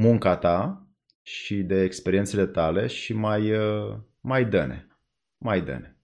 [0.00, 0.86] munca ta
[1.22, 4.86] și de experiențele tale și mai, uh, mai dă-ne,
[5.38, 5.95] mai dă-ne.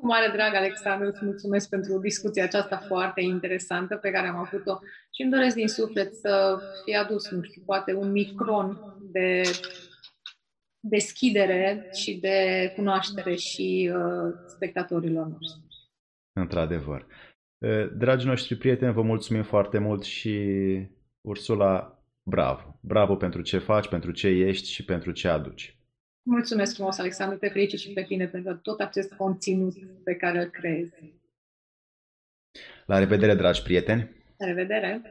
[0.00, 4.78] Cu mare drag, Alexandru, îți mulțumesc pentru discuția aceasta foarte interesantă pe care am avut-o
[5.14, 9.42] Și îmi doresc din suflet să fie adus, nu știu, poate un micron de
[10.80, 15.62] deschidere și de cunoaștere și uh, spectatorilor noștri.
[16.32, 17.06] Într-adevăr.
[17.96, 20.36] Dragi noștri prieteni, vă mulțumim foarte mult și
[21.20, 22.78] Ursula, bravo!
[22.80, 25.77] Bravo pentru ce faci, pentru ce ești și pentru ce aduci.
[26.30, 29.74] Mulțumesc frumos, Alexandru, te felicit și pe tine pentru tot acest conținut
[30.04, 30.94] pe care îl creezi.
[32.86, 34.10] La revedere, dragi prieteni!
[34.36, 35.02] La revedere!